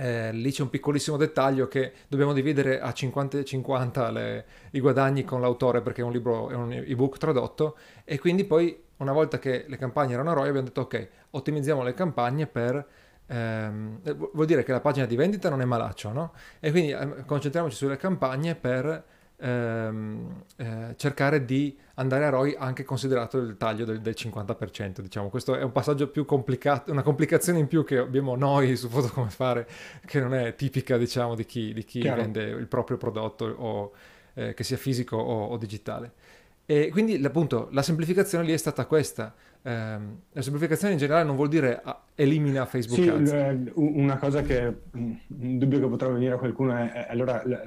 [0.00, 4.80] eh, lì c'è un piccolissimo dettaglio che dobbiamo dividere a 50 e 50 le, i
[4.80, 9.12] guadagni con l'autore perché è un libro, è un ebook tradotto e quindi poi una
[9.12, 12.86] volta che le campagne erano a ROI abbiamo detto ok, ottimizziamo le campagne per...
[13.26, 14.00] Ehm,
[14.32, 16.32] vuol dire che la pagina di vendita non è malaccio, no?
[16.60, 19.04] E quindi eh, concentriamoci sulle campagne per
[19.38, 25.28] ehm, eh, cercare di andare a ROI anche considerato il taglio del, del, 50%, diciamo.
[25.28, 29.08] Questo è un passaggio più complicato, una complicazione in più che abbiamo noi su Foto
[29.08, 29.68] Come Fare,
[30.04, 33.92] che non è tipica, diciamo, di chi, di chi vende il proprio prodotto o
[34.34, 36.12] eh, che sia fisico o, o digitale.
[36.66, 39.34] E quindi appunto la semplificazione lì è stata questa.
[39.68, 39.98] Eh,
[40.32, 43.32] la semplificazione in generale non vuol dire ah, elimina Facebook sì, Ads.
[43.32, 45.18] L- una cosa che un
[45.58, 47.60] dubbio che potrà venire a qualcuno è, è allora la,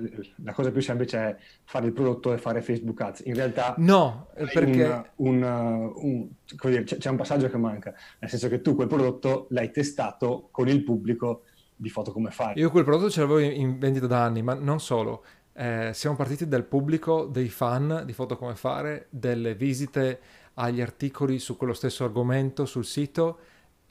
[0.44, 3.22] la, cosa più semplice è fare il prodotto e fare Facebook Ads.
[3.26, 6.28] In realtà no, perché un, un, un,
[6.64, 10.48] dire, c'è, c'è un passaggio che manca, nel senso che tu quel prodotto l'hai testato
[10.50, 11.44] con il pubblico
[11.76, 12.60] di foto come fare.
[12.60, 16.48] Io quel prodotto ce l'avevo in vendita da anni, ma non solo eh, siamo partiti
[16.48, 20.20] dal pubblico, dei fan di Foto Come Fare, delle visite
[20.56, 23.40] agli articoli su quello stesso argomento sul sito,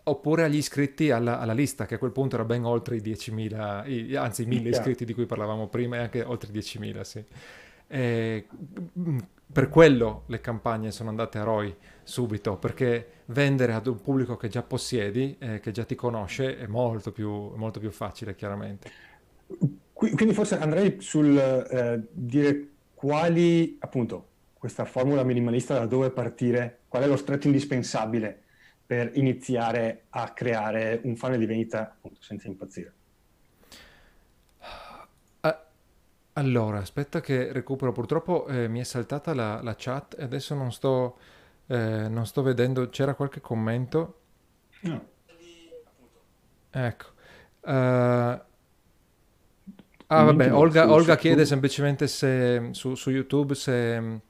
[0.05, 4.17] oppure agli iscritti alla, alla lista, che a quel punto era ben oltre i 10.000,
[4.17, 7.25] anzi i 1.000 iscritti di cui parlavamo prima e anche oltre i 10.000, sì.
[7.87, 8.47] E,
[8.99, 9.19] mm,
[9.53, 14.49] per quello le campagne sono andate a ROI subito, perché vendere ad un pubblico che
[14.49, 18.91] già possiedi, eh, che già ti conosce, è molto più, molto più facile, chiaramente.
[19.93, 24.29] Quindi forse andrei sul eh, dire quali, appunto,
[24.61, 28.43] questa formula minimalista da dove partire, qual è lo stretto indispensabile
[28.85, 32.93] per iniziare a creare un funnel di vendita appunto, senza impazzire.
[35.41, 35.55] Uh,
[36.35, 37.93] Allora, aspetta che recupero.
[37.93, 41.17] Purtroppo eh, mi è saltata la, la chat e adesso non sto,
[41.67, 42.91] eh, non sto vedendo.
[42.91, 44.21] C'era qualche commento?
[44.81, 45.09] No.
[46.71, 47.07] Ecco.
[47.63, 48.45] Uh, ah,
[50.07, 54.21] vabbè, Olga, Olga chiede semplicemente se su, su YouTube se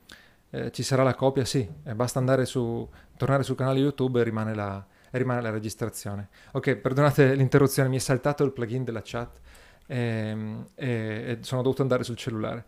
[0.51, 1.45] eh, ci sarà la copia.
[1.45, 5.51] Sì, eh, basta andare su, tornare sul canale YouTube e rimane la, e rimane la
[5.51, 6.29] registrazione.
[6.53, 9.39] Ok, perdonate l'interruzione, mi è saltato il plugin della chat
[9.87, 12.65] ehm, e, e sono dovuto andare sul cellulare.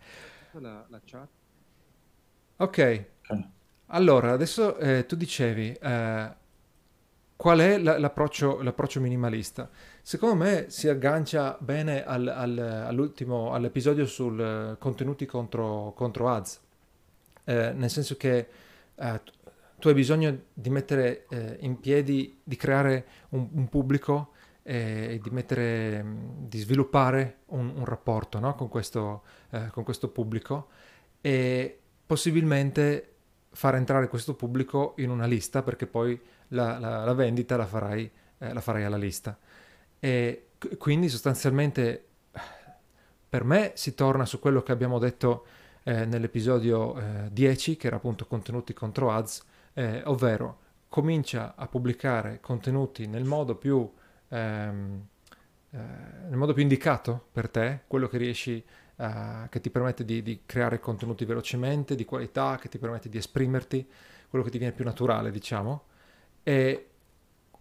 [0.53, 1.29] La, la chat.
[2.57, 2.79] Ok,
[3.29, 3.43] Ok.
[3.87, 6.35] allora adesso eh, tu dicevi eh,
[7.35, 9.69] qual è la- l'approccio, l'approccio minimalista.
[10.01, 16.61] Secondo me si aggancia bene al- al- all'ultimo, all'episodio sul eh, contenuti contro, contro ads,
[17.45, 18.47] Eh, nel senso che
[18.95, 19.21] eh,
[19.79, 24.31] tu hai bisogno di mettere eh, in piedi, di creare un, un pubblico
[24.63, 28.55] e di mettere, mh, di sviluppare un, un rapporto, no?
[28.55, 30.69] con questo, eh, con questo pubblico
[31.21, 33.09] e possibilmente
[33.51, 38.09] far entrare questo pubblico in una lista perché poi la, la- la vendita la farai,
[38.37, 39.37] eh, la farai alla lista.
[39.99, 42.05] E qu- quindi sostanzialmente
[43.29, 45.45] per me si torna su quello che abbiamo detto
[45.83, 49.43] eh, nell'episodio eh, 10, che era appunto contenuti contro ads,
[49.73, 53.91] eh, ovvero comincia a pubblicare contenuti nel modo più,
[54.29, 55.07] ehm,
[55.71, 55.77] eh,
[56.29, 58.63] nel modo più indicato per te, quello che riesci
[58.95, 63.85] che ti permette di, di creare contenuti velocemente, di qualità, che ti permette di esprimerti,
[64.29, 65.83] quello che ti viene più naturale, diciamo,
[66.43, 66.89] e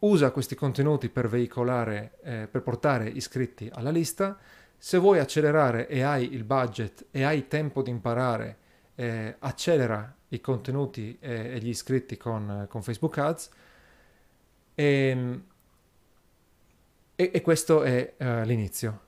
[0.01, 4.39] usa questi contenuti per veicolare, eh, per portare iscritti alla lista.
[4.85, 8.57] Se vuoi accelerare e hai il budget e hai tempo di imparare,
[8.97, 13.51] eh, accelera i contenuti e, e gli iscritti con, con Facebook Ads.
[14.75, 15.41] E,
[17.15, 19.01] e- e questo è eh, l'inizio.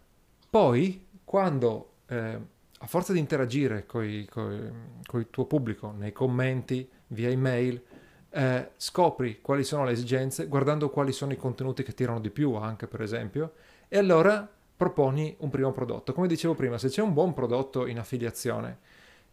[0.49, 2.39] Poi, quando eh,
[2.79, 7.83] a forza di interagire con il tuo pubblico nei commenti, via email,
[8.31, 12.55] eh, scopri quali sono le esigenze, guardando quali sono i contenuti che tirano di più
[12.55, 13.55] anche, per esempio,
[13.89, 16.13] e allora proponi un primo prodotto.
[16.13, 18.79] Come dicevo prima, se c'è un buon prodotto in affiliazione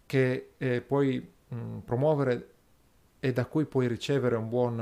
[0.05, 2.47] che eh, puoi mh, promuovere
[3.19, 4.79] e da cui puoi ricevere un buon,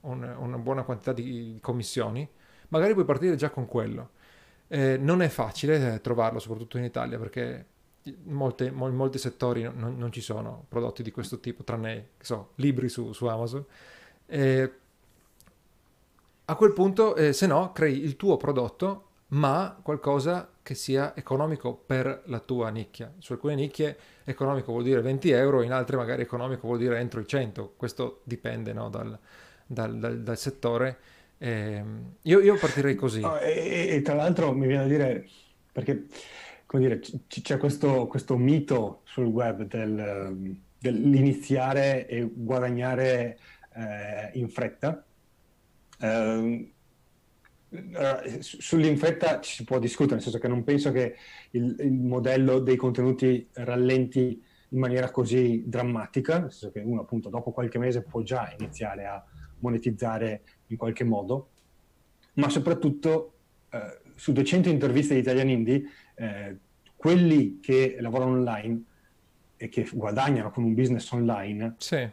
[0.00, 2.28] un- una buona quantità di commissioni,
[2.68, 4.10] magari puoi partire già con quello.
[4.68, 7.66] Eh, non è facile eh, trovarlo, soprattutto in Italia, perché
[8.24, 12.50] molte- mo- in molti settori non, non- ci sono prodotti di questo tipo, tranne, so,
[12.56, 13.64] libri su, su Amazon.
[14.26, 14.72] Eh,
[16.46, 21.74] a quel punto, eh, se no, crei il tuo prodotto, ma qualcosa che sia economico
[21.74, 23.12] per la tua nicchia.
[23.18, 27.20] Su alcune nicchie economico vuol dire 20 euro, in altre magari economico vuol dire entro
[27.20, 27.74] i 100.
[27.76, 29.18] Questo dipende, no, dal,
[29.66, 30.98] dal- dal- dal settore.
[31.38, 33.20] Ehm, io, io partirei così.
[33.20, 35.26] No, e, e- tra l'altro mi viene da dire,
[35.72, 36.06] perché
[36.72, 43.38] dire, c- c'è questo, questo mito sul web del, dell'iniziare e guadagnare
[43.74, 45.04] eh, in fretta.
[46.00, 46.70] Ehm,
[47.72, 51.16] allora, su- sull'infretta ci si può discutere, nel senso che non penso che
[51.52, 57.28] il, il modello dei contenuti rallenti in maniera così drammatica, nel senso che uno appunto
[57.28, 59.24] dopo qualche mese può già iniziare a
[59.58, 61.50] monetizzare in qualche modo,
[62.34, 63.34] ma soprattutto
[63.70, 65.82] eh, su 200 interviste di Italian Indie,
[66.14, 66.56] eh,
[66.96, 68.82] quelli che lavorano online
[69.56, 72.08] e che guadagnano con un business online, Sì,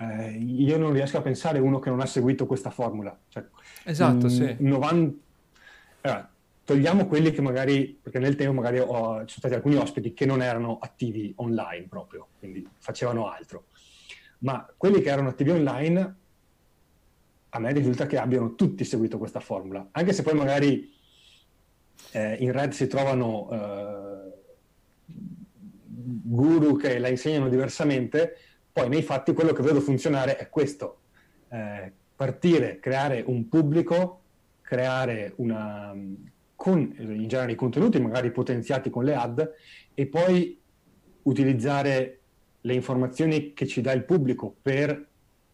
[0.00, 3.16] eh, io non riesco a pensare uno che non ha seguito questa formula.
[3.28, 3.44] Cioè,
[3.84, 4.56] esatto, mm, sì.
[4.58, 5.26] 90
[6.02, 6.30] allora,
[6.64, 10.26] togliamo quelli che magari, perché nel tempo magari ho- ci sono stati alcuni ospiti che
[10.26, 13.64] non erano attivi online proprio, quindi facevano altro.
[14.40, 16.16] Ma quelli che erano attivi online,
[17.48, 20.92] a me risulta che abbiano tutti seguito questa formula, anche se poi magari
[22.12, 24.32] eh, in Red si trovano eh,
[25.86, 28.36] guru che la insegnano diversamente,
[28.72, 31.00] poi nei fatti quello che vedo funzionare è questo,
[31.48, 34.20] eh, partire, creare un pubblico,
[34.62, 35.94] creare una,
[36.54, 39.50] con in genere i contenuti magari potenziati con le ad
[39.94, 40.60] e poi
[41.22, 42.20] utilizzare
[42.60, 45.06] le informazioni che ci dà il pubblico per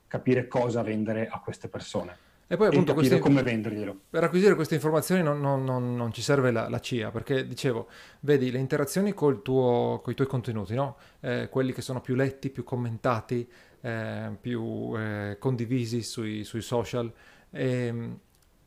[0.06, 3.96] capire cosa vendere a queste persone E poi appunto questi- come venderglielo.
[4.10, 7.88] per acquisire queste informazioni non, non- non- non ci serve la, la CIA, perché dicevo,
[8.20, 10.96] vedi le interazioni col tuo, con i tuoi contenuti, no?
[11.20, 13.48] Eh, quelli che sono più letti, più commentati,
[13.80, 17.10] eh, più eh, condivisi sui, sui social.
[17.50, 18.18] Ehm,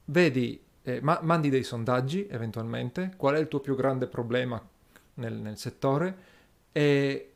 [0.06, 4.60] vedi, eh, ma- mandi dei sondaggi eventualmente, qual è il tuo più grande problema
[5.16, 6.18] nel, nel settore,
[6.72, 7.32] e-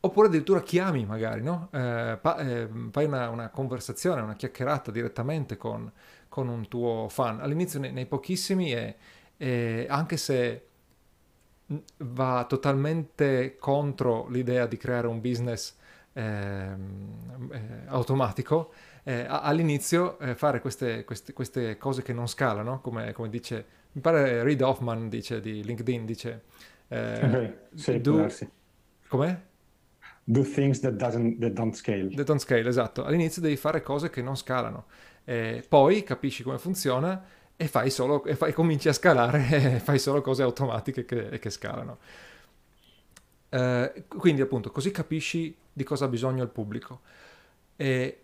[0.00, 1.68] oppure addirittura chiami magari, no?
[1.72, 5.90] Eh, pa- eh, fai una, una conversazione, una chiacchierata direttamente con,
[6.28, 7.40] con un tuo fan.
[7.40, 8.96] All'inizio nei, nei pochissimi e,
[9.36, 10.64] e anche se
[11.98, 15.76] va totalmente contro l'idea di creare un business
[16.14, 18.72] ehm, eh, automatico,
[19.04, 24.00] eh, all'inizio eh, fare queste, queste, queste, cose che non scalano, come, come, dice, mi
[24.00, 26.42] pare Reid Hoffman dice di LinkedIn, dice...
[26.88, 28.28] Eh, sì, do,
[29.06, 29.48] com'è?
[30.24, 31.16] Do things that, that,
[31.52, 32.08] don't scale.
[32.14, 33.04] That don't scale, esatto.
[33.04, 34.84] All'inizio devi fare cose che non scalano.
[35.24, 37.24] Eh, poi capisci come funziona
[37.56, 41.50] e fai solo, e fai, cominci a scalare e fai solo cose automatiche che, che
[41.50, 41.98] scalano.
[43.48, 47.00] Eh, quindi appunto così capisci di cosa ha bisogno il pubblico.
[47.76, 48.20] E,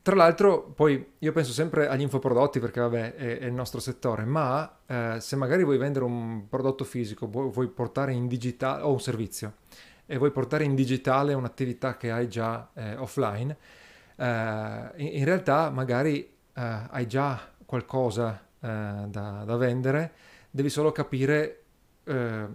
[0.00, 4.24] tra l'altro, poi io penso sempre agli infoprodotti perché vabbè è, è il nostro settore,
[4.24, 8.92] ma eh, se magari vuoi vendere un prodotto fisico, vuoi, vuoi portare in digitale o
[8.92, 9.52] un servizio
[10.10, 13.54] e vuoi portare in digitale un'attività che hai già eh, offline,
[14.16, 18.68] eh, in, in, realtà magari eh, hai già qualcosa eh,
[19.06, 20.12] da, da, vendere,
[20.50, 21.64] devi solo capire
[22.04, 22.46] eh,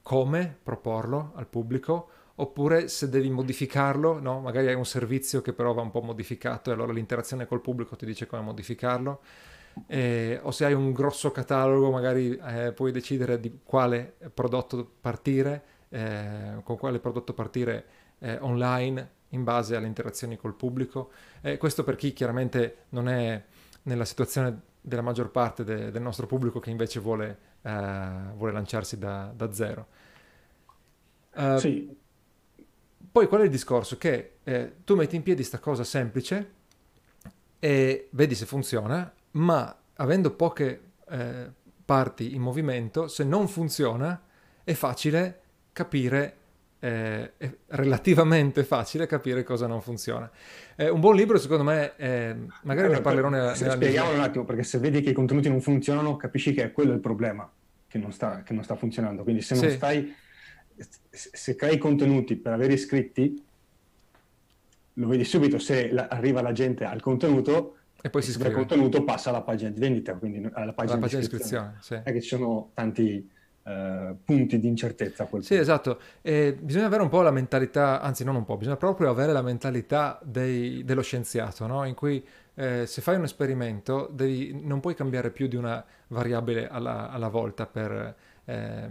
[0.00, 4.38] come proporlo al pubblico oppure se devi modificarlo, no?
[4.38, 7.96] magari hai un servizio che però va un po' modificato e allora l'interazione col pubblico
[7.96, 9.20] ti dice come modificarlo.
[9.86, 15.64] Eh, o se hai un grosso catalogo magari eh, puoi decidere di quale prodotto partire,
[15.92, 17.84] eh, con quale prodotto partire
[18.18, 21.10] eh, online in base alle interazioni col pubblico.
[21.58, 23.42] questo per chi chiaramente non è
[23.84, 28.98] nella situazione della maggior parte de- del nostro pubblico che invece vuole, uh, vuole lanciarsi
[28.98, 29.86] da, da zero.
[31.34, 31.96] Uh, sì.
[33.10, 33.96] Poi qual è il discorso?
[33.96, 36.52] Che eh, tu metti in piedi questa cosa semplice
[37.58, 41.50] e vedi se funziona, ma avendo poche eh,
[41.84, 44.20] parti in movimento, se non funziona
[44.64, 45.41] è facile
[45.72, 46.36] capire
[46.78, 50.28] eh, è relativamente facile capire cosa non funziona.
[50.74, 54.22] Eh, un buon libro, secondo me, eh, magari allora, ne parlerò nella, nella Spieghiamolo un
[54.22, 57.48] attimo, perché se vedi che i contenuti non funzionano, capisci che è quello il problema,
[57.86, 59.22] che non sta, che non sta funzionando.
[59.22, 59.70] Quindi se non sì.
[59.70, 60.14] stai...
[61.08, 63.44] Se crei contenuti per avere iscritti,
[64.94, 68.48] lo vedi subito se la, arriva la gente al contenuto e poi si iscrive.
[68.48, 71.76] Il contenuto passa alla pagina di vendita, quindi alla pagina, alla pagina di iscrizione.
[71.80, 71.94] Sì.
[71.94, 73.30] È che ci sono tanti
[73.64, 75.24] Uh, punti di incertezza.
[75.24, 75.54] sì, punto.
[75.54, 76.00] esatto.
[76.20, 79.42] E bisogna avere un po' la mentalità, anzi non un po', bisogna proprio avere la
[79.42, 81.84] mentalità dei, dello scienziato, no?
[81.84, 86.68] in cui eh, se fai un esperimento devi, non puoi cambiare più di una variabile
[86.68, 88.88] alla, alla volta per eh,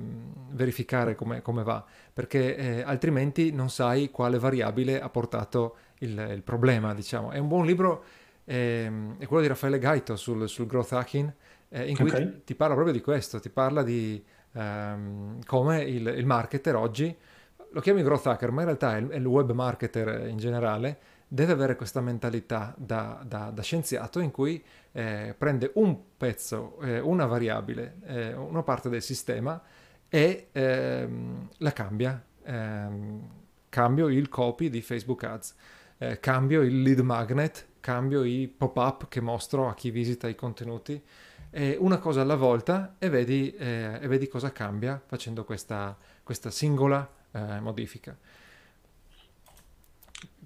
[0.52, 6.42] verificare come, come, va, perché eh, altrimenti non sai quale variabile ha portato il, il
[6.42, 7.32] problema, diciamo.
[7.32, 8.04] È un buon libro,
[8.46, 11.32] ehm, è quello di Raffaele Gaito sul, sul growth hacking,
[11.70, 12.32] eh, in cui okay.
[12.32, 14.24] ti, ti parla proprio di questo, ti parla di
[14.54, 17.16] ehm, come il, il, marketer oggi,
[17.72, 21.76] lo chiami growth hacker, ma in realtà è il web marketer in generale, deve avere
[21.76, 27.98] questa mentalità da, da, da scienziato in cui eh, prende un pezzo, eh, una variabile,
[28.06, 29.62] eh, una parte del sistema
[30.10, 32.22] e ehm, la cambia.
[32.44, 33.30] Ehm,
[33.70, 35.56] cambio il copy di Facebook Ads,
[36.00, 41.02] eh, cambio il lead magnet, cambio i pop-up che mostro a chi visita i contenuti
[41.52, 46.50] eh, una cosa alla volta e vedi, eh, e vedi cosa cambia facendo questa, questa
[46.50, 48.18] singola eh, modifica.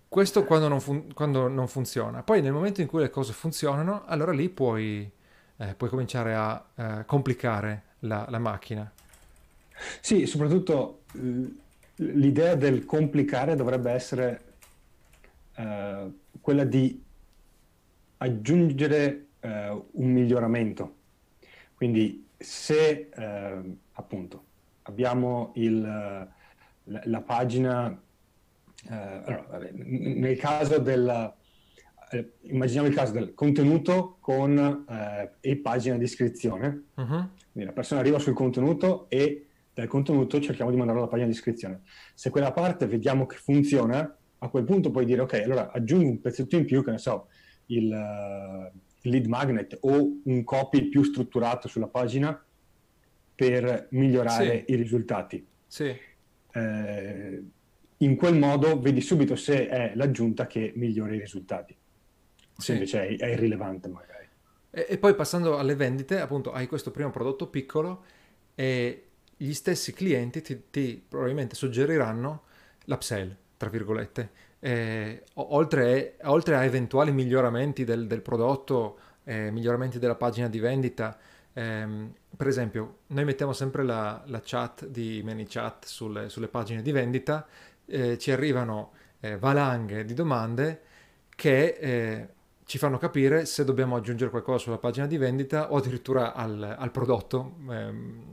[0.08, 2.24] Questo quando non, fun- quando non, funziona.
[2.24, 5.10] Poi nel momento in cui le cose funzionano, allora lì puoi,
[5.58, 8.92] eh, puoi cominciare a eh, complicare la, la macchina.
[10.00, 11.02] Sì, soprattutto
[11.96, 14.42] l'idea del complicare dovrebbe essere
[15.58, 17.04] uh, quella di
[18.18, 20.96] aggiungere uh, un miglioramento.
[21.76, 24.44] Quindi se uh, appunto
[24.84, 31.34] abbiamo il, la, la, pagina, uh, allora, vabbè, nel caso del,
[32.42, 34.86] immaginiamo il caso del contenuto con
[35.42, 37.30] e pagina di iscrizione, uh-huh.
[37.52, 41.36] quindi la persona arriva sul contenuto e dal contenuto cerchiamo di mandarlo alla pagina di
[41.36, 41.82] iscrizione.
[42.14, 46.22] Se quella parte vediamo che funziona, a quel punto puoi dire ok, allora aggiungi un
[46.22, 47.28] pezzetto in più, che ne so,
[47.68, 47.90] il,
[49.10, 52.44] lead magnet o un copy più strutturato sulla pagina
[53.36, 54.74] per migliorare sì.
[54.74, 55.46] i risultati.
[55.68, 55.96] Sì.
[56.52, 57.44] Eh,
[57.98, 61.76] in quel modo vedi subito se è l'aggiunta che migliora i risultati,
[62.58, 62.72] se sì.
[62.74, 64.28] invece è, è, irrilevante magari.
[64.70, 68.04] E, e, poi passando alle vendite, appunto hai questo primo prodotto piccolo
[68.56, 72.44] e gli stessi clienti ti, ti probabilmente suggeriranno
[72.86, 80.16] l'upsell, tra virgolette eh, oltre, oltre, a eventuali miglioramenti del, del prodotto, eh, miglioramenti della
[80.16, 81.16] pagina di vendita,
[81.54, 86.92] ehm, per esempio, noi mettiamo sempre la, la chat di ManyChat sulle, sulle pagine di
[86.92, 87.46] vendita,
[87.86, 90.82] eh, ci arrivano eh, valanghe di domande
[91.36, 92.30] che eh,
[92.66, 96.90] ci fanno capire se dobbiamo aggiungere qualcosa sulla pagina di vendita o addirittura al, al
[96.90, 97.58] prodotto.
[97.70, 98.24] Ehm,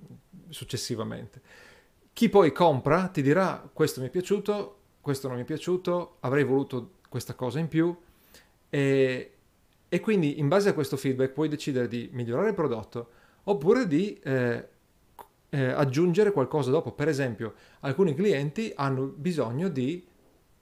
[0.49, 1.41] successivamente.
[2.13, 6.45] Chi poi compra ti dirà questo mi è piaciuto, questo non mi è piaciuto, avrei
[6.45, 7.95] voluto questa cosa in più
[8.71, 9.33] e,
[9.89, 13.11] e quindi in base a questo feedback puoi decidere di migliorare il prodotto
[13.45, 14.69] oppure di eh,
[15.51, 16.93] eh, aggiungere qualcosa dopo.
[16.93, 20.07] Per esempio, alcuni clienti hanno bisogno di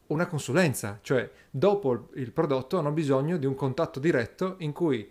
[0.06, 5.08] una consulenza, cioè dopo il prodotto hanno bisogno di un contatto diretto in cui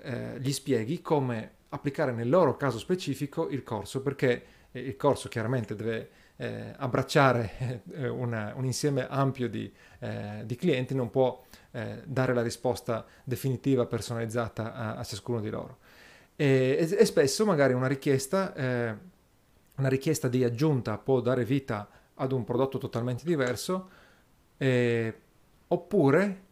[0.00, 5.74] eh, gli spieghi come applicare nel loro caso specifico il corso, perché il corso chiaramente
[5.74, 6.10] deve
[6.40, 12.32] eh, abbracciare eh, una, un insieme ampio di, eh, di clienti, non può eh, dare
[12.32, 15.78] la risposta definitiva, personalizzata a, a ciascuno di loro.
[16.36, 22.44] E, e, spesso magari una richiesta, una richiesta di aggiunta può dare vita ad un
[22.44, 23.88] prodotto totalmente diverso,
[25.66, 26.42] oppure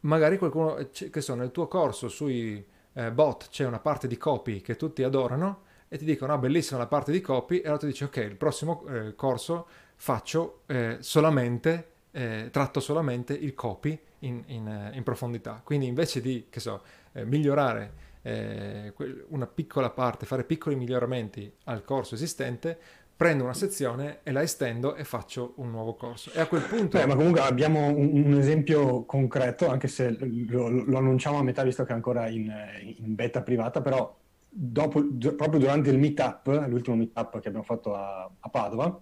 [0.00, 2.66] magari qualcuno, che so, nel tuo corso sui
[3.12, 6.86] bot c'è una parte di copy che tutti adorano e ti dicono, ah, bellissima la
[6.86, 9.66] parte di copy, e allora ti dici, ok, il prossimo eh, corso
[9.96, 15.60] faccio eh, solamente, eh, tratto solamente il copy in, in, eh, in, profondità.
[15.62, 16.82] Quindi invece di, che so,
[17.12, 18.92] eh, migliorare eh,
[19.28, 22.78] una piccola parte, fare piccoli miglioramenti al corso esistente,
[23.16, 26.30] prendo una sezione e la estendo e faccio un nuovo corso.
[26.32, 26.98] E a quel punto...
[26.98, 30.14] Beh, ma comunque abbiamo un, un esempio concreto, anche se
[30.48, 32.52] lo, lo, annunciamo a metà visto che è ancora in,
[32.98, 34.14] in beta privata, però
[34.58, 35.04] dopo,
[35.36, 39.00] proprio durante il meetup, l'ultimo meetup che abbiamo fatto a, a Padova,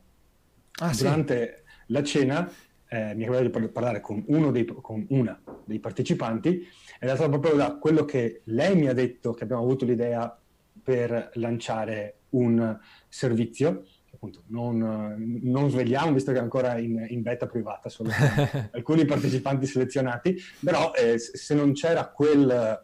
[0.81, 1.93] ah, durante sì.
[1.93, 2.53] la cena
[2.89, 6.67] eh, mi è capitato di parlare con, uno dei, con una dei partecipanti
[6.99, 10.37] ed è stato proprio da quello che lei mi ha detto che abbiamo avuto l'idea
[10.83, 12.79] per lanciare un
[13.09, 18.11] servizio appunto non, non svegliamo visto che è ancora in, in beta privata solo
[18.73, 22.83] alcuni partecipanti selezionati però eh, se non c'era quel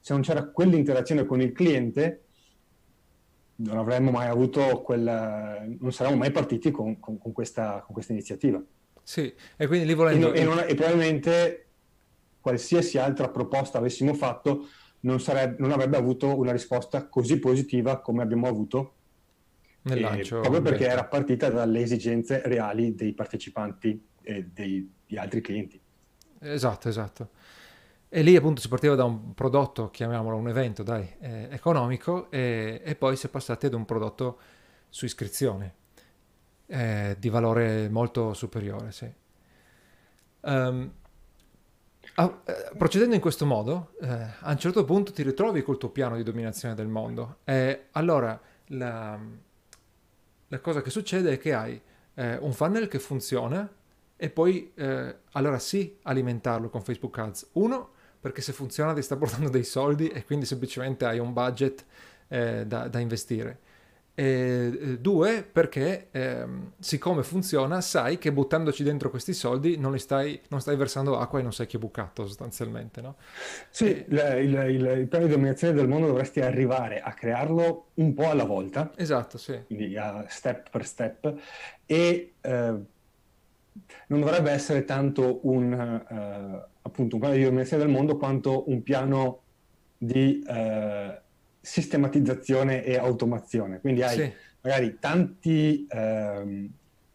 [0.00, 2.24] se non c'era quell'interazione con il cliente,
[3.56, 8.12] non avremmo mai avuto quella, non saremmo mai partiti con, con, con, questa, con questa,
[8.12, 8.62] iniziativa.
[9.02, 10.32] Sì, e quindi lì volendo...
[10.32, 11.66] E, non, e, non, e probabilmente
[12.40, 14.68] qualsiasi altra proposta avessimo fatto
[15.00, 18.94] non, sarebbe, non, avrebbe avuto una risposta così positiva come abbiamo avuto
[19.82, 20.40] nel eh, lancio.
[20.40, 25.80] Proprio perché era partita dalle esigenze reali dei partecipanti e dei, di altri clienti.
[26.40, 27.30] Esatto, esatto.
[28.12, 32.82] E lì appunto si partiva da un prodotto, chiamiamolo un evento, dai, eh, economico, e,
[32.84, 34.38] e, poi si è passati ad un prodotto
[34.88, 35.74] su iscrizione,
[36.66, 39.08] eh, di valore molto superiore, sì.
[40.40, 40.92] Um,
[42.14, 45.90] a, eh, procedendo in questo modo, eh, a un certo punto ti ritrovi col tuo
[45.90, 47.38] piano di dominazione del mondo.
[47.44, 49.18] E allora la,
[50.48, 51.80] la cosa che succede è che hai
[52.14, 53.72] eh, un funnel che funziona
[54.16, 57.50] e poi eh, allora sì alimentarlo con Facebook Ads.
[57.52, 61.84] Uno, perché se funziona ti sta portando dei soldi e quindi semplicemente hai un budget
[62.28, 63.58] eh, da, da, investire.
[64.14, 66.44] E, eh, due, perché eh,
[66.78, 71.42] siccome funziona, sai che buttandoci dentro questi soldi non, stai, non stai versando acqua e
[71.42, 73.00] non sei che bucato sostanzialmente.
[73.00, 73.16] No?
[73.70, 74.04] Sì, e...
[74.08, 78.44] il, il, il, piano di dominazione del mondo dovresti arrivare a crearlo un po' alla
[78.44, 78.92] volta.
[78.96, 79.58] Esatto, sì.
[79.66, 79.96] Quindi
[80.28, 81.34] step per step.
[81.86, 82.84] E uh,
[84.08, 86.02] non dovrebbe essere tanto un...
[86.08, 89.42] Uh, appunto un piano di dominazione del mondo quanto un piano
[89.96, 91.20] di eh,
[91.60, 93.80] sistematizzazione e automazione.
[93.80, 94.32] Quindi hai sì.
[94.62, 96.70] magari tanti, eh,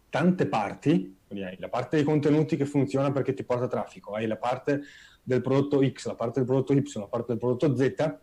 [0.10, 4.28] tante parti, quindi hai la parte dei contenuti che funziona perché ti porta traffico, hai
[4.28, 4.82] la parte
[5.24, 8.18] del prodotto X, la parte del prodotto Y, la parte del prodotto Z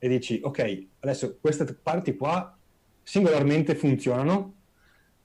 [0.00, 2.56] e dici ok, adesso queste parti qua
[3.02, 4.54] singolarmente funzionano,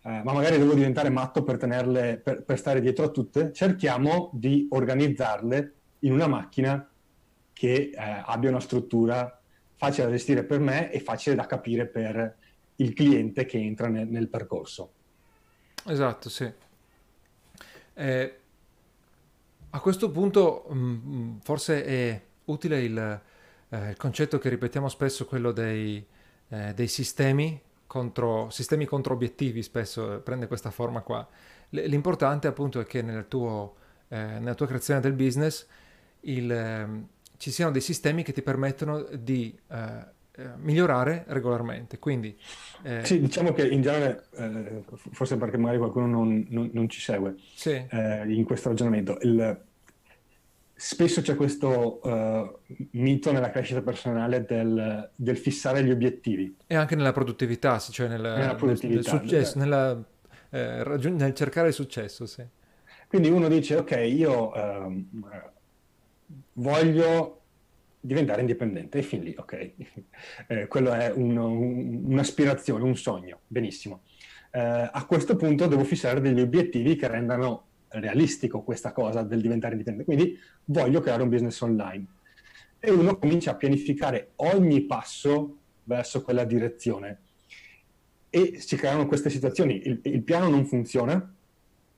[0.06, 4.30] eh, ma magari devo diventare matto per, tenerle, per, per stare dietro a tutte, cerchiamo
[4.34, 6.88] di organizzarle in una macchina
[7.54, 9.40] che eh, abbia una struttura
[9.76, 12.36] facile da gestire per me e facile da capire per
[12.78, 14.92] il cliente che entra nel, nel percorso.
[15.86, 16.52] Esatto, sì.
[17.94, 18.38] Eh,
[19.70, 23.22] a questo punto mh, mm, mm, forse è utile il,
[23.70, 26.06] eh, il, concetto che ripetiamo spesso, quello dei,
[26.50, 27.60] eh, dei sistemi
[27.94, 31.28] contro, sistemi contro obiettivi spesso prende questa forma qua.
[31.70, 33.76] L'importante appunto è che nel tuo,
[34.08, 35.68] eh, nella tua creazione del business
[36.22, 36.88] il, eh,
[37.38, 42.00] ci siano dei sistemi che ti permettono di eh, eh migliorare regolarmente.
[42.00, 42.36] Quindi,
[42.82, 47.00] eh, sì, diciamo che in genere, eh, forse perché magari qualcuno non, non, non ci
[47.00, 47.80] segue sì.
[47.92, 49.62] in questo ragionamento, il,
[50.84, 52.60] spesso c'è questo uh,
[52.92, 56.58] mito nella crescita personale del, del, fissare gli obiettivi.
[56.68, 60.04] E anche nella produttività, cioè nel, nella produttività, nel, successo, nella,
[60.50, 62.26] eh, raggiung- nel cercare il successo.
[62.26, 62.44] Sì.
[63.08, 65.06] Quindi uno dice, ok, io uh,
[66.54, 67.42] voglio
[68.02, 68.98] diventare indipendente.
[68.98, 69.72] E fin lì, ok,
[70.48, 74.02] eh, quello è un, un, un'aspirazione, un sogno, benissimo.
[74.52, 79.74] Eh, a questo punto devo fissare degli obiettivi che rendano realistico questa cosa del diventare
[79.74, 80.14] indipendente.
[80.14, 82.06] Quindi voglio creare un business online.
[82.80, 87.20] E uno comincia a pianificare ogni passo verso quella direzione.
[88.30, 89.82] E si creano queste situazioni.
[89.86, 91.34] Il, il piano non funziona,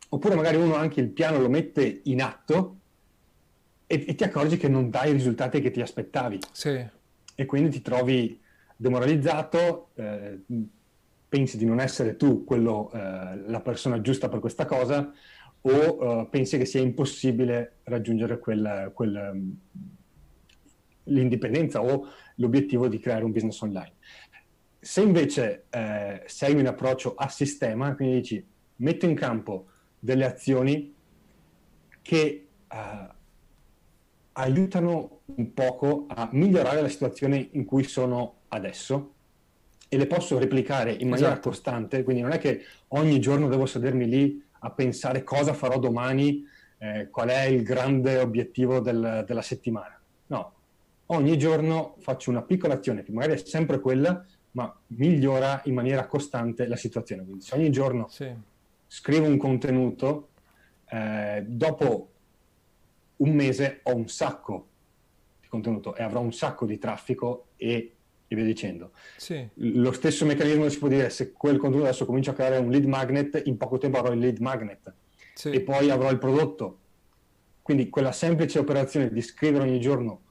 [0.09, 2.77] oppure magari uno anche il piano lo mette in atto
[3.87, 6.39] e, e ti accorgi che non dai i risultati che ti aspettavi.
[6.51, 6.85] Sì.
[7.37, 8.39] E quindi ti trovi
[8.75, 10.39] demoralizzato, eh,
[11.27, 12.99] pensi di non essere tu quello, eh,
[13.47, 15.11] la persona giusta per questa cosa
[15.67, 19.51] o eh, pensi che sia impossibile raggiungere quel, quel, mm,
[21.05, 23.93] l'indipendenza o l'obiettivo di creare un business online.
[24.79, 28.45] Se invece eh, segui un approccio a sistema, quindi dici
[28.77, 30.93] metto in campo delle azioni
[32.01, 33.13] che uh,
[34.33, 39.13] aiutano un poco a migliorare la situazione in cui sono adesso
[39.89, 41.49] e le posso replicare in maniera esatto.
[41.49, 46.43] costante, quindi non è che ogni giorno devo sedermi lì a pensare cosa farò domani,
[46.79, 49.99] eh, qual è il grande obiettivo del, della settimana.
[50.27, 50.53] No,
[51.07, 56.07] ogni giorno faccio una piccola azione che magari è sempre quella, ma migliora in maniera
[56.07, 57.23] costante la situazione.
[57.23, 58.33] Quindi se ogni giorno sì.
[58.87, 60.29] scrivo un contenuto,
[60.89, 62.09] eh, dopo
[63.17, 64.67] un mese ho un sacco
[65.41, 67.94] di contenuto e avrò un sacco di traffico e,
[68.27, 68.91] e via dicendo.
[69.17, 69.47] Sì.
[69.55, 72.85] Lo stesso meccanismo si può dire se quel contenuto adesso comincia a creare un lead
[72.85, 74.93] magnet, in poco tempo avrò il lead magnet
[75.33, 75.51] sì.
[75.51, 76.79] e poi avrò il prodotto.
[77.61, 80.21] Quindi quella semplice operazione di scrivere ogni giorno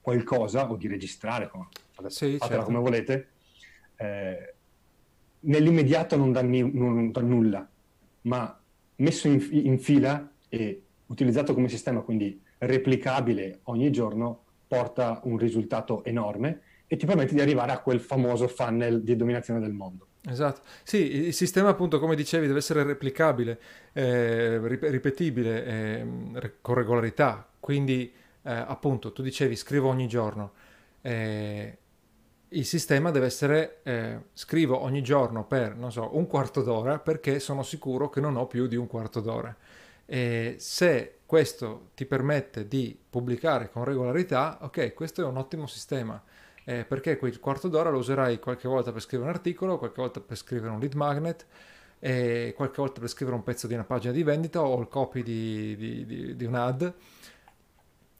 [0.00, 1.68] qualcosa o di registrare, come,
[2.06, 2.64] sì, fatela certo.
[2.64, 3.28] come volete,
[3.96, 4.54] eh,
[5.40, 7.68] nell'immediato non dà, ni- non dà, nulla,
[8.22, 8.58] ma
[8.96, 16.04] messo in, in fila e utilizzato come sistema, quindi replicabile ogni giorno, porta un risultato
[16.04, 16.60] enorme
[16.92, 20.08] e ti permette di arrivare a quel famoso funnel di dominazione del mondo.
[20.28, 23.60] Esatto, sì, il sistema appunto come dicevi deve essere replicabile,
[23.92, 28.12] eh, ripetibile, eh, con regolarità, quindi
[28.42, 30.50] eh, appunto tu dicevi scrivo ogni giorno,
[31.02, 31.78] eh,
[32.48, 37.38] il sistema deve essere eh, scrivo ogni giorno per, non so, un quarto d'ora perché
[37.38, 39.56] sono sicuro che non ho più di un quarto d'ora.
[40.06, 46.20] E se questo ti permette di pubblicare con regolarità, ok, questo è un ottimo sistema.
[46.64, 50.20] Eh, perché quel quarto d'ora lo userai qualche volta per scrivere un articolo, qualche volta
[50.20, 51.46] per scrivere un lead magnet,
[51.98, 55.22] e qualche volta per scrivere un pezzo di una pagina di vendita o il copy
[55.22, 56.92] di, di, di, di un ad,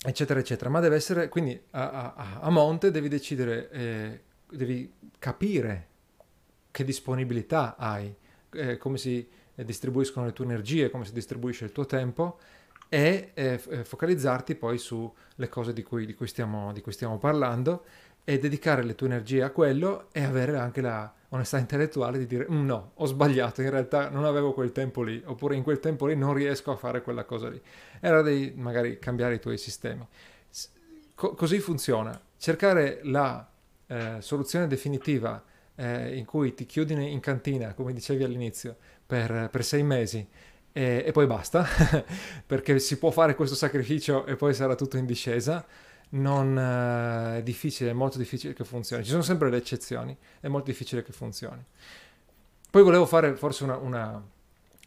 [0.04, 0.70] eccetera, eccetera.
[0.70, 4.20] Ma deve essere, quindi a, a, a monte devi decidere, eh,
[4.50, 5.88] devi capire
[6.70, 8.14] che disponibilità hai,
[8.52, 12.38] eh, come si distribuiscono le tue energie, come si distribuisce il tuo tempo
[12.88, 17.84] e eh, focalizzarti poi sulle cose di cui, cui stiamo, di cui, stiamo, parlando
[18.30, 22.46] e dedicare le tue energie a quello e avere anche la onestà intellettuale di dire
[22.48, 26.06] mm, no, ho sbagliato, in realtà non avevo quel tempo lì, oppure in quel tempo
[26.06, 27.60] lì non riesco a fare quella cosa lì.
[27.98, 30.06] Era di magari cambiare i tuoi sistemi.
[31.16, 32.18] Co- così funziona.
[32.36, 33.50] Cercare la
[33.88, 35.42] eh, soluzione definitiva
[35.74, 40.24] eh, in cui ti chiudi in cantina, come dicevi all'inizio, per, per sei mesi
[40.72, 41.66] e, e, poi basta,
[42.46, 45.66] perché si può fare questo sacrificio e poi sarà tutto in discesa.
[46.10, 49.04] Non uh, è difficile, è molto difficile che funzioni.
[49.04, 51.64] Ci sono sempre le eccezioni, è molto difficile che funzioni.
[52.70, 54.22] Poi volevo fare forse una, una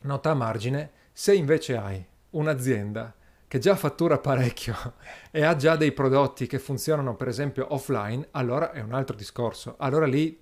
[0.02, 0.92] nota a margine.
[1.12, 3.14] Se invece hai un'azienda
[3.48, 4.76] che già fattura parecchio
[5.30, 9.76] e ha già dei prodotti che funzionano per esempio offline, allora è un altro discorso.
[9.78, 10.42] Allora lì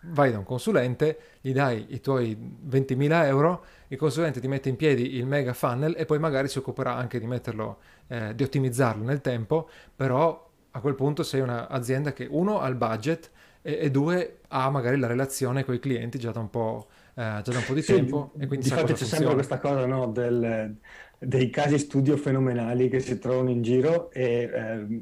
[0.00, 2.36] vai da un consulente, gli dai i tuoi
[2.68, 6.58] 20.000 euro, il consulente ti mette in piedi il mega funnel e poi magari si
[6.58, 7.78] occuperà anche di metterlo,
[8.08, 12.74] eh, di ottimizzarlo nel tempo, però a quel punto sei un'azienda che uno ha il
[12.74, 13.30] budget
[13.62, 17.40] e, e due ha magari la relazione con i clienti già da un po', eh,
[17.42, 20.06] già da un po di sì, tempo e quindi Infatti c'è sempre questa cosa no,
[20.08, 20.76] del,
[21.18, 25.00] dei casi studio fenomenali che si trovano in giro e, eh,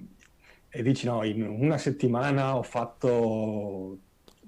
[0.69, 3.99] e dici no, in una settimana ho fatto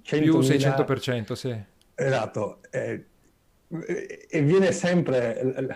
[0.03, 1.75] 100 più 600%, sì.
[1.95, 2.61] Esatto.
[2.71, 3.05] Eh,
[4.29, 5.69] e viene sempre,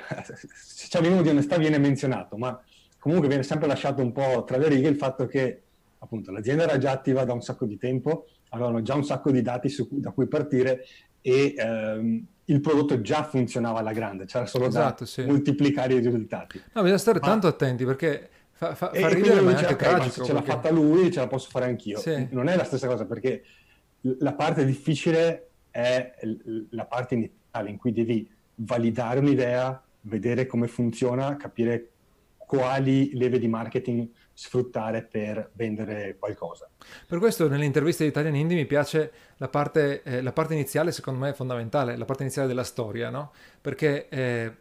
[0.54, 2.62] se c'è minimo di onestà viene menzionato, ma
[3.00, 5.62] comunque viene sempre lasciato un po' tra le righe il fatto che
[5.98, 9.42] appunto l'azienda era già attiva da un sacco di tempo, avevano già un sacco di
[9.42, 10.84] dati su, da cui partire
[11.20, 15.24] e ehm, il prodotto già funzionava alla grande, c'era solo esatto, da sì.
[15.24, 16.60] moltiplicare i risultati.
[16.72, 17.26] No, bisogna stare ma...
[17.26, 20.10] tanto attenti perché fa, fa, fa ridere ma è anche okay, tragico.
[20.10, 20.26] Se perché...
[20.26, 21.98] ce l'ha fatta lui, ce la posso fare anch'io.
[21.98, 22.28] Sì.
[22.30, 23.42] Non è la stessa cosa perché
[24.00, 26.12] la parte difficile è
[26.70, 31.89] la parte iniziale in cui devi validare un'idea, vedere come funziona, capire
[32.50, 36.68] quali leve di marketing sfruttare per vendere qualcosa.
[37.06, 40.90] Per questo nelle interviste di Italian Indie mi piace la parte, eh, la parte iniziale,
[40.90, 43.30] secondo me è fondamentale, la parte iniziale della storia, no?
[43.60, 44.52] Perché, eh,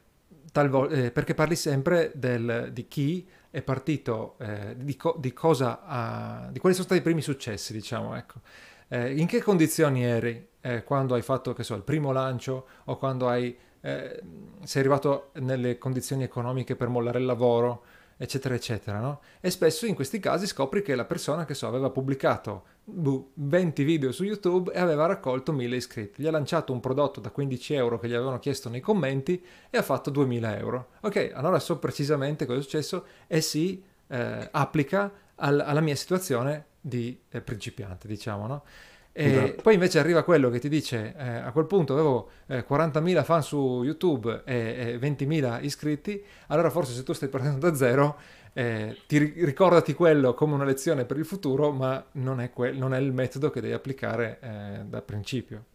[0.51, 5.81] talvo- eh, perché parli sempre del, di chi è partito, eh, di, co- di, cosa
[5.83, 8.41] ha, di quali sono stati i primi successi, diciamo, ecco.
[8.87, 12.97] Eh, in che condizioni eri eh, quando hai fatto, che so, il primo lancio o
[12.97, 17.84] quando hai, sei arrivato nelle condizioni economiche per mollare il lavoro?
[18.21, 19.21] eccetera, eccetera, no?
[19.39, 24.11] E spesso in questi casi scopri che la persona, che so, aveva pubblicato 20 video
[24.11, 26.21] su YouTube e aveva raccolto 1000 iscritti.
[26.21, 29.77] Gli ha lanciato un prodotto da 15 euro che gli avevano chiesto nei commenti e
[29.77, 30.88] ha fatto 2000 euro.
[30.99, 36.65] Ok, allora so precisamente cosa è successo e si eh, applica al, alla mia situazione
[36.82, 38.63] di eh, principiante, diciamo, no?
[39.12, 39.62] E esatto.
[39.62, 43.43] poi invece arriva quello che ti dice, eh, a quel punto avevo eh, 40.000 fan
[43.43, 48.18] su YouTube e, e 20.000 iscritti, allora forse se tu stai partendo da zero,
[48.53, 52.93] eh, ti ricordati quello come una lezione per il futuro, ma non è, que- non
[52.93, 55.66] è il metodo che devi applicare eh, da principio.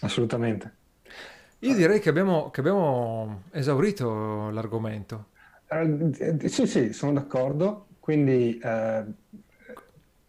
[0.00, 0.72] Assolutamente.
[1.60, 5.28] Io direi che abbiamo, che abbiamo esaurito l'argomento.
[5.68, 6.12] Uh,
[6.46, 7.86] sì, sì, sono d'accordo.
[8.00, 8.60] Quindi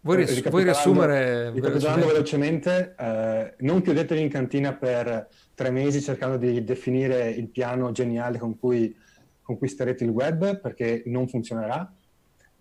[0.06, 1.50] Vuoi, ris- vuoi riassumere?
[1.50, 7.90] Ricapitolando velocemente, eh, non chiudetevi in cantina per tre mesi cercando di definire il piano
[7.90, 8.96] geniale con cui
[9.42, 11.92] conquisterete il web perché non funzionerà.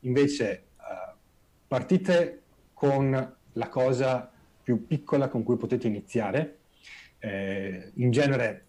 [0.01, 0.63] Invece eh,
[1.67, 2.41] partite
[2.73, 4.31] con la cosa
[4.63, 6.57] più piccola con cui potete iniziare.
[7.19, 8.65] Eh, in genere,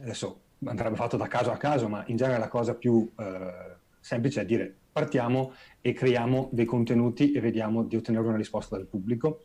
[0.00, 4.40] adesso andrebbe fatto da caso a caso, ma in genere la cosa più eh, semplice
[4.40, 9.40] è dire partiamo e creiamo dei contenuti e vediamo di ottenere una risposta dal pubblico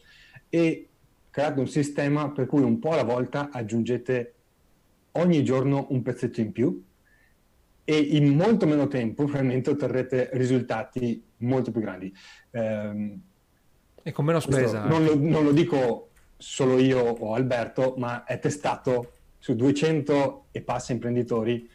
[0.48, 0.90] e
[1.32, 4.36] create un sistema per cui un po' alla volta aggiungete
[5.14, 6.84] ogni giorno un pezzetto in più
[7.84, 12.14] e in molto meno tempo probabilmente otterrete risultati molto più grandi.
[12.52, 13.18] Eh,
[14.04, 14.86] e con meno spesa.
[14.86, 20.62] Non lo, non lo dico solo io o Alberto, ma è testato su 200 e
[20.62, 21.68] passa imprenditori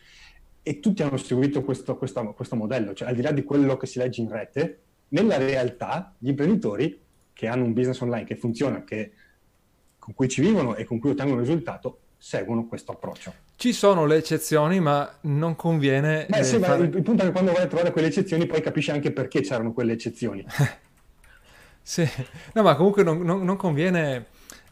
[0.66, 3.86] e tutti hanno seguito questo, questo, questo, modello, cioè al di là di quello che
[3.86, 6.98] si legge in rete, nella realtà gli imprenditori
[7.34, 9.12] che hanno un business online che funziona, che,
[9.98, 13.34] con cui ci vivono e con cui ottengono un risultato, seguono questo approccio.
[13.56, 16.24] Ci sono le eccezioni, ma non conviene...
[16.30, 16.84] Beh, sì, fare...
[16.84, 19.42] il, il, punto è che quando vai a trovare quelle eccezioni poi capisci anche perché
[19.42, 20.46] c'erano quelle eccezioni.
[21.82, 22.08] sì,
[22.54, 24.26] no, ma comunque non, non, non conviene...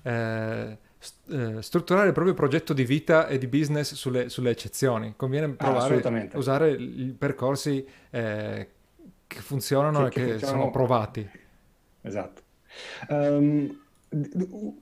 [0.04, 0.81] Eh
[1.30, 5.14] eh, strutturare il proprio progetto di vita e di business sulle, sulle eccezioni.
[5.16, 8.68] Conviene ah, provare a usare i percorsi eh,
[9.26, 11.28] che funzionano che, e che, che sono provati.
[12.02, 12.42] Esatto.
[13.08, 13.80] Um,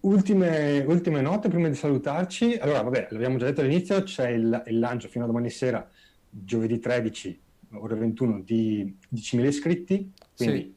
[0.00, 2.56] ultime, ultime, note prima di salutarci.
[2.56, 5.88] Allora, vabbè, l'abbiamo già detto all'inizio, c'è il, il lancio fino a domani sera,
[6.28, 7.40] giovedì 13,
[7.72, 10.12] ore 21, di 10.000 iscritti.
[10.36, 10.74] Quindi,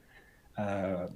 [0.53, 0.61] sì.
[0.61, 1.09] uh,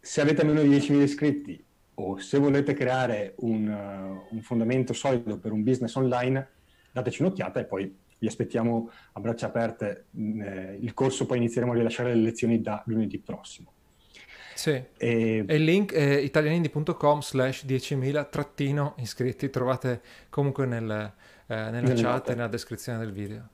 [0.00, 1.64] se avete meno di 10.000 iscritti,
[1.94, 6.48] o se volete creare un, uh, un, fondamento solido per un business online,
[6.92, 10.06] dateci un'occhiata e poi vi aspettiamo a braccia aperte.
[10.16, 13.72] Eh, il corso poi inizieremo a rilasciare le lezioni da lunedì prossimo.
[14.54, 21.12] Sì, e, il link è italianindi.com slash 10.000 trattino iscritti, trovate comunque nel,
[21.46, 23.48] eh, nella chat e nella descrizione del video.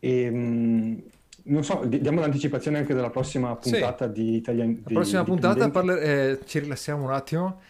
[0.00, 1.02] E, um,
[1.44, 4.12] non so, diamo l'anticipazione anche della prossima puntata sì.
[4.12, 7.60] di Italian La prossima puntata parler- eh, ci rilassiamo un attimo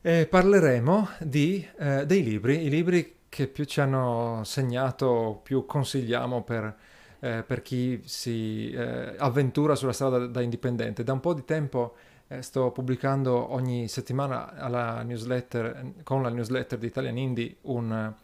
[0.00, 6.42] e parleremo di, eh, dei libri, i libri che più ci hanno segnato, più consigliamo
[6.42, 6.76] per,
[7.20, 11.02] eh, per chi si eh, avventura sulla strada da, da, indipendente.
[11.02, 11.94] Da un po' di tempo
[12.28, 18.14] eh, sto pubblicando ogni settimana alla newsletter, con la newsletter di Italian Indie un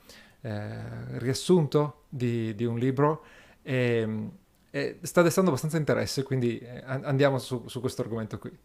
[0.43, 3.25] eh, riassunto di, di un libro
[3.63, 4.29] e
[4.71, 8.57] eh, sta destando abbastanza interesse, quindi eh, andiamo su, su, questo argomento qui.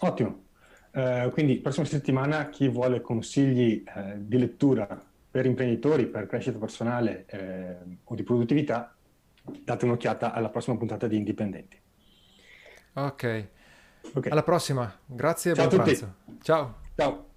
[0.00, 0.46] Ottimo.
[0.90, 5.00] Uh, quindi prossima settimana chi vuole consigli uh, di lettura
[5.30, 8.96] per imprenditori, per crescita personale uh, o di produttività,
[9.42, 11.80] date un'occhiata alla prossima puntata di Indipendenti.
[12.94, 13.48] Ok.
[14.14, 14.30] okay.
[14.30, 14.92] Alla prossima.
[15.04, 16.14] Grazie e buon pranzo.
[16.40, 16.74] Ciao.
[16.96, 17.27] Ciao.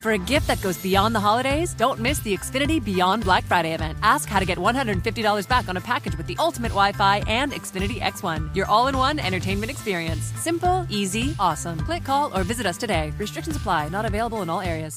[0.00, 3.74] For a gift that goes beyond the holidays, don't miss the Xfinity Beyond Black Friday
[3.74, 3.98] event.
[4.00, 7.50] Ask how to get $150 back on a package with the ultimate Wi Fi and
[7.50, 10.32] Xfinity X1, your all in one entertainment experience.
[10.36, 11.80] Simple, easy, awesome.
[11.80, 13.12] Click, call, or visit us today.
[13.18, 14.96] Restrictions apply, not available in all areas.